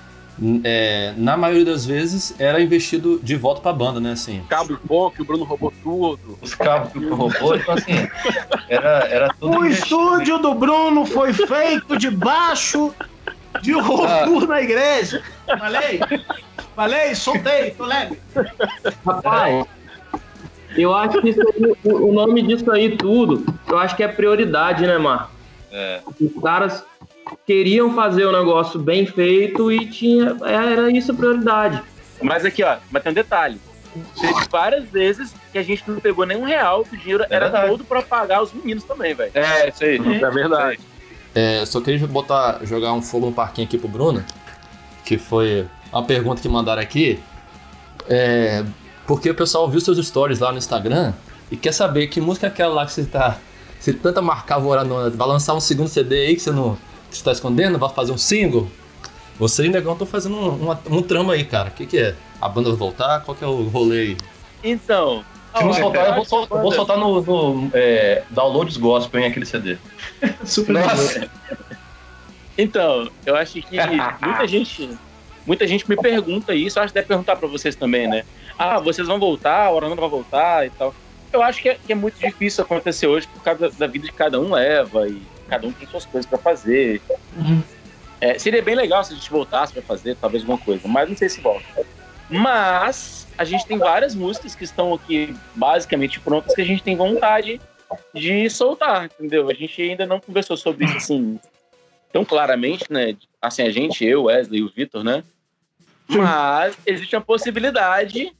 [0.64, 4.12] é, na maioria das vezes era investido de volta pra banda, né?
[4.12, 4.42] Assim.
[4.48, 6.38] Cabo bom, que o Bruno roubou tudo.
[6.40, 8.08] Os cabos que o roubou, então assim,
[8.68, 9.84] era, era tudo O investido.
[9.84, 12.94] estúdio do Bruno foi feito debaixo
[13.62, 15.22] de um robô na igreja.
[15.46, 16.00] Falei?
[16.74, 17.14] Falei?
[17.14, 18.18] Soltei, tô leve.
[19.06, 19.64] Rapaz,
[20.76, 24.98] eu acho que aí- o nome disso aí tudo, eu acho que é prioridade, né,
[24.98, 25.30] Marco?
[25.70, 26.00] É.
[26.20, 26.84] Os caras
[27.46, 31.82] queriam fazer o negócio bem feito e tinha era isso a prioridade.
[32.22, 33.60] Mas aqui, ó, mas tem um detalhe.
[34.20, 37.68] Teve várias vezes que a gente não pegou nenhum real, que o dinheiro era verdade.
[37.68, 39.30] todo pra pagar os meninos também, velho.
[39.34, 40.80] É, isso aí, é verdade.
[41.34, 44.24] É, só queria botar, jogar um fogo no parquinho aqui pro Bruno,
[45.04, 45.66] que foi
[45.98, 47.20] uma pergunta que mandaram aqui.
[48.08, 48.64] É,
[49.06, 51.12] porque o pessoal viu seus stories lá no Instagram
[51.50, 53.38] e quer saber que música é aquela lá que você tá.
[53.78, 56.76] Você tanta marcava o Oranona, vai lançar um segundo CD aí que você não
[57.10, 58.68] que você tá escondendo, vai fazer um single?
[59.38, 61.68] Você e o Negão estão fazendo um, um, um trama aí, cara.
[61.68, 62.14] O que, que é?
[62.40, 63.20] A banda vai voltar?
[63.20, 64.16] Qual que é o rolê aí?
[64.62, 65.24] Então.
[65.56, 69.26] Se não soltar, eu vou, sol- eu vou soltar no, no é, Downloads Gospel em
[69.26, 69.76] aquele CD.
[70.44, 71.28] Super Nossa.
[72.58, 73.76] Então, eu acho que
[74.22, 74.90] muita gente,
[75.46, 78.24] muita gente me pergunta isso, eu acho que deve perguntar pra vocês também, né?
[78.58, 80.94] Ah, vocês vão voltar, a Orlando vai voltar e tal.
[81.32, 84.12] Eu acho que é, que é muito difícil acontecer hoje por causa da vida que
[84.12, 87.02] cada um leva e cada um tem suas coisas pra fazer.
[88.20, 91.16] É, seria bem legal se a gente voltasse pra fazer talvez alguma coisa, mas não
[91.16, 91.64] sei se volta.
[92.30, 96.96] Mas a gente tem várias músicas que estão aqui basicamente prontas que a gente tem
[96.96, 97.60] vontade
[98.14, 99.50] de soltar, entendeu?
[99.50, 101.38] A gente ainda não conversou sobre isso assim
[102.14, 103.16] tão claramente, né?
[103.42, 105.24] Assim, a gente, eu, Wesley e o Vitor, né?
[106.08, 108.32] Mas existe uma possibilidade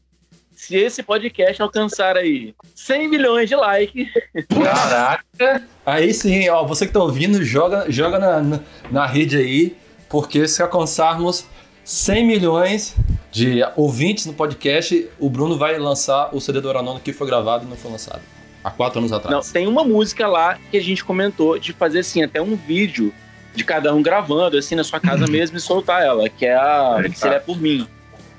[0.55, 4.09] se esse podcast alcançar aí 100 milhões de likes.
[4.49, 5.67] Caraca!
[5.85, 8.61] Aí sim, ó, você que tá ouvindo, joga, joga na, na,
[8.91, 9.77] na rede aí,
[10.09, 11.45] porque se alcançarmos
[11.85, 12.97] 100 milhões
[13.31, 17.67] de ouvintes no podcast, o Bruno vai lançar o CD do Oranono que foi gravado
[17.67, 18.23] e não foi lançado.
[18.63, 19.35] Há quatro anos atrás.
[19.35, 23.13] Não, tem uma música lá que a gente comentou de fazer assim, até um vídeo
[23.55, 27.01] de cada um gravando, assim, na sua casa mesmo e soltar ela, que é a
[27.03, 27.15] Tá.
[27.15, 27.87] Se Ele É Por Mim.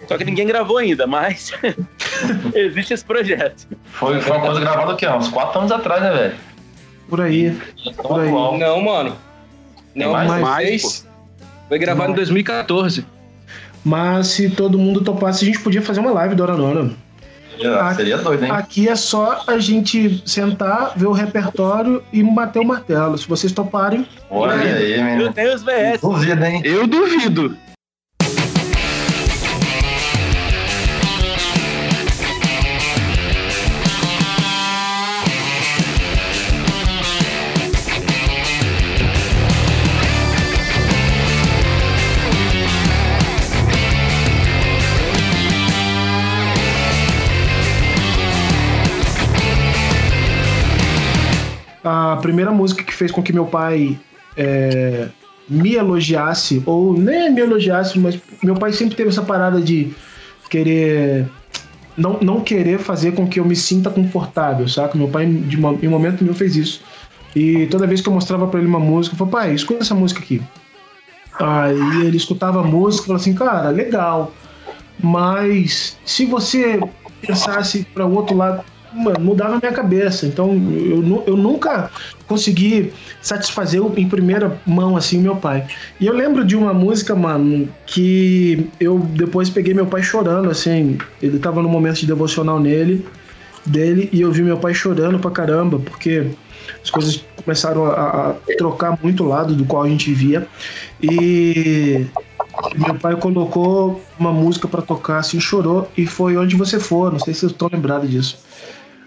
[0.08, 1.52] Só que ninguém gravou ainda, mas
[2.54, 3.68] existe esse projeto.
[3.86, 6.36] Foi, foi uma coisa gravada aqui, ó, uns 4 anos atrás, né, velho?
[7.10, 7.58] Por aí.
[7.98, 8.30] Por aí.
[8.30, 9.16] Não, mano.
[9.96, 10.28] Não, mais?
[10.30, 11.08] mais, Mais,
[11.70, 12.14] Foi gravado Não.
[12.14, 13.06] em 2014.
[13.84, 16.92] Mas se todo mundo topasse, a gente podia fazer uma live do Oranona.
[17.64, 18.52] Ah, Seria doido, hein?
[18.52, 23.18] Aqui é só a gente sentar, ver o repertório e bater o martelo.
[23.18, 25.34] Se vocês toparem, Olha aí, Eu menino.
[25.34, 25.64] tenho os.
[26.02, 26.62] Duvido, hein?
[26.66, 27.58] Eu duvido.
[52.26, 54.00] Primeira música que fez com que meu pai
[54.36, 55.10] é,
[55.48, 59.94] me elogiasse, ou nem me elogiasse, mas meu pai sempre teve essa parada de
[60.50, 61.28] querer.
[61.96, 64.98] Não, não querer fazer com que eu me sinta confortável, saca?
[64.98, 66.82] Meu pai, de em momento nenhum, fez isso.
[67.36, 69.96] E toda vez que eu mostrava pra ele uma música, eu falava, pai, escuta essa
[69.96, 70.42] música aqui.
[71.40, 74.34] Aí ele escutava a música e falava assim, cara, legal.
[75.02, 76.80] Mas se você
[77.22, 78.64] pensasse para o outro lado,
[79.20, 80.26] mudava minha cabeça.
[80.26, 81.92] Então eu, eu nunca
[82.28, 85.68] consegui satisfazer em primeira mão assim meu pai.
[86.00, 90.98] E eu lembro de uma música, mano, que eu depois peguei meu pai chorando assim.
[91.22, 93.06] Ele tava no momento de devocional nele,
[93.66, 96.28] dele, e eu vi meu pai chorando pra caramba, porque
[96.84, 100.48] as coisas começaram a, a trocar muito o lado do qual a gente vivia.
[101.02, 102.06] E
[102.76, 107.12] meu pai colocou uma música pra tocar, assim, chorou, e foi Onde Você For.
[107.12, 108.38] Não sei se vocês estão lembrados disso.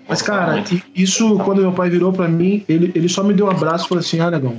[0.08, 3.50] Mas, cara, isso, quando meu pai virou pra mim, ele, ele só me deu um
[3.50, 4.58] abraço e falou assim: Ah, negão,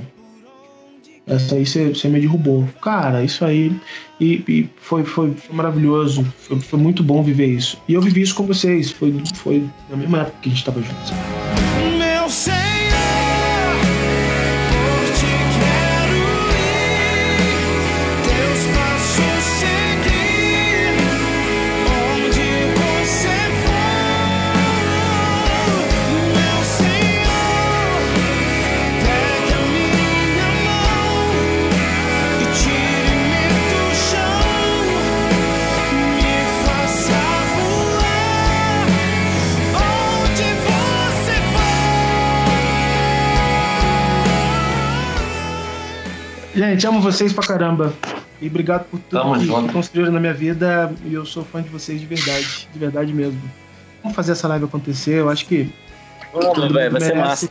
[1.26, 2.68] essa aí você você me derrubou.
[2.80, 3.72] Cara, isso aí.
[4.20, 6.24] E, e foi, foi, foi maravilhoso.
[6.38, 7.78] Foi, foi muito bom viver isso.
[7.88, 8.90] E eu vivi isso com vocês.
[8.90, 11.12] Foi, foi na mesma época que a gente tava juntos.
[46.54, 47.92] Gente, amo vocês pra caramba.
[48.40, 49.66] E obrigado por tudo Tamo que, junto.
[49.68, 50.92] que construíram na minha vida.
[51.04, 52.68] E eu sou fã de vocês de verdade.
[52.72, 53.40] De verdade mesmo.
[54.02, 55.20] Vamos fazer essa live acontecer.
[55.20, 55.72] Eu acho que.
[56.32, 57.48] Vamos, velho, vai ser massa.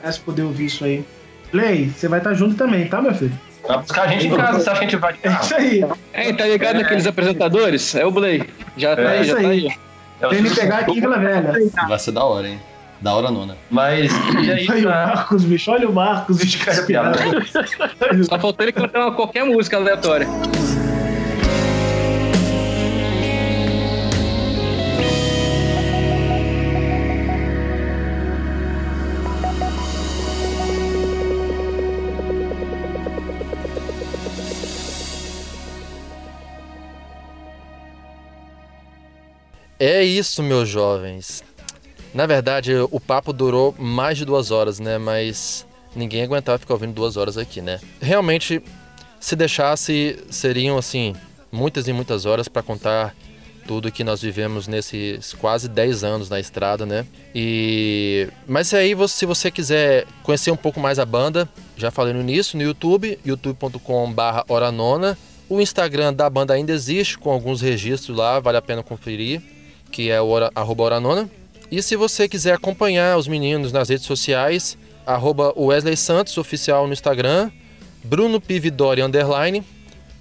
[0.00, 1.04] merece poder ouvir isso aí.
[1.50, 3.32] Play, você vai estar junto também, tá, meu filho?
[3.66, 5.14] Vai buscar a gente em casa, você acha que a gente vai.
[5.22, 5.84] É isso aí.
[6.12, 7.94] É, tá ligado aqueles apresentadores?
[7.94, 8.42] É o Blay.
[8.76, 9.66] Já tá É aí, isso já tá aí.
[9.68, 9.76] aí.
[10.20, 11.52] É Vem me pegar aqui, Vila Velha.
[11.88, 12.60] Vai ser da hora, hein?
[13.06, 13.56] Da hora nona.
[13.70, 14.10] Mas,
[14.44, 15.70] e aí, Olha o pra- Marcos, bicho.
[15.70, 17.16] Olha o Marcos, bicho, cara piada.
[18.28, 20.26] Só faltou ele cantar uma- qualquer música aleatória.
[39.78, 41.42] É isso, meus jovens.
[42.16, 44.96] Na verdade, o papo durou mais de duas horas, né?
[44.96, 47.78] Mas ninguém aguentava ficar ouvindo duas horas aqui, né?
[48.00, 48.62] Realmente,
[49.20, 51.14] se deixasse, seriam assim
[51.52, 53.14] muitas e muitas horas para contar
[53.66, 57.04] tudo que nós vivemos nesses quase 10 anos na estrada, né?
[57.34, 61.46] E mas aí se você quiser conhecer um pouco mais a banda,
[61.76, 65.18] já falei no início, no YouTube, youtube.com/horanona.
[65.50, 69.42] O Instagram da banda ainda existe com alguns registros lá, vale a pena conferir,
[69.92, 71.28] que é o hora, arroba horanona.
[71.70, 76.92] E se você quiser acompanhar os meninos nas redes sociais, arroba Wesley Santos oficial no
[76.92, 77.50] Instagram,
[78.04, 79.64] Bruno Pividori underline,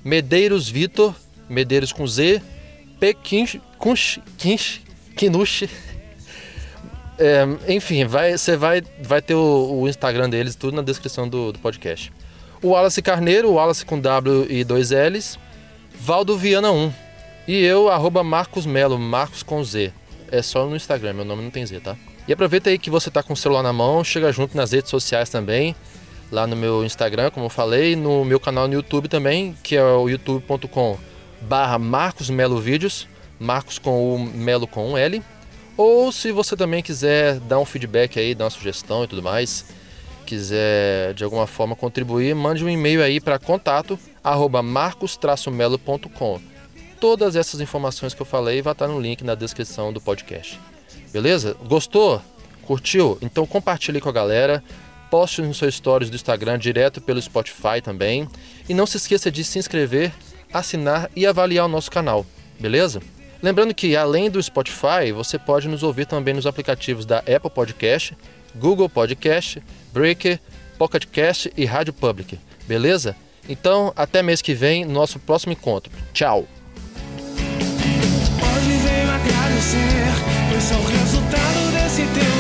[0.04, 1.14] Medeiros Vitor,
[1.48, 2.42] Medeiros com Z,
[3.00, 3.14] P.
[3.14, 4.82] Kinch, Kunch, Kinch,
[5.16, 5.70] Kinushi.
[7.18, 11.52] É, enfim, vai, você vai, vai ter o, o Instagram deles, tudo na descrição do,
[11.52, 12.12] do podcast.
[12.62, 15.38] O Wallace Carneiro, Wallace com W e dois L's.
[16.00, 16.92] Valdo Viana 1.
[17.48, 19.94] E eu, arroba Marcos Melo, Marcos com Z.
[20.32, 21.96] É só no Instagram, meu nome não tem Z, tá?
[22.28, 24.90] E aproveita aí que você tá com o celular na mão, chega junto nas redes
[24.90, 25.76] sociais também.
[26.32, 29.84] Lá no meu Instagram, como eu falei, no meu canal no YouTube também, que é
[29.84, 30.98] o youtube.com
[31.42, 33.08] barra Marcos Melo Vídeos,
[33.40, 35.22] Marcos com o Melo com um L.
[35.78, 39.66] Ou se você também quiser dar um feedback aí, dar uma sugestão e tudo mais,
[40.26, 46.55] quiser de alguma forma contribuir, mande um e-mail aí para contato arroba marcos-melo.com.
[47.06, 50.60] Todas essas informações que eu falei vai estar no link na descrição do podcast.
[51.14, 51.56] Beleza?
[51.68, 52.20] Gostou?
[52.64, 53.20] Curtiu?
[53.22, 54.64] Então compartilhe com a galera.
[55.12, 58.28] Poste nos seus stories do Instagram direto pelo Spotify também.
[58.68, 60.12] E não se esqueça de se inscrever,
[60.52, 62.26] assinar e avaliar o nosso canal.
[62.60, 63.04] Beleza?
[63.40, 68.18] Lembrando que além do Spotify, você pode nos ouvir também nos aplicativos da Apple Podcast,
[68.56, 69.62] Google Podcast,
[69.94, 70.40] Breaker,
[70.76, 72.40] Pocket Cast e Rádio Public.
[72.68, 73.16] Beleza?
[73.48, 75.92] Então, até mês que vem, nosso próximo encontro.
[76.12, 76.48] Tchau!
[79.66, 80.06] Agradecer,
[80.48, 82.35] pois o resultado desse teu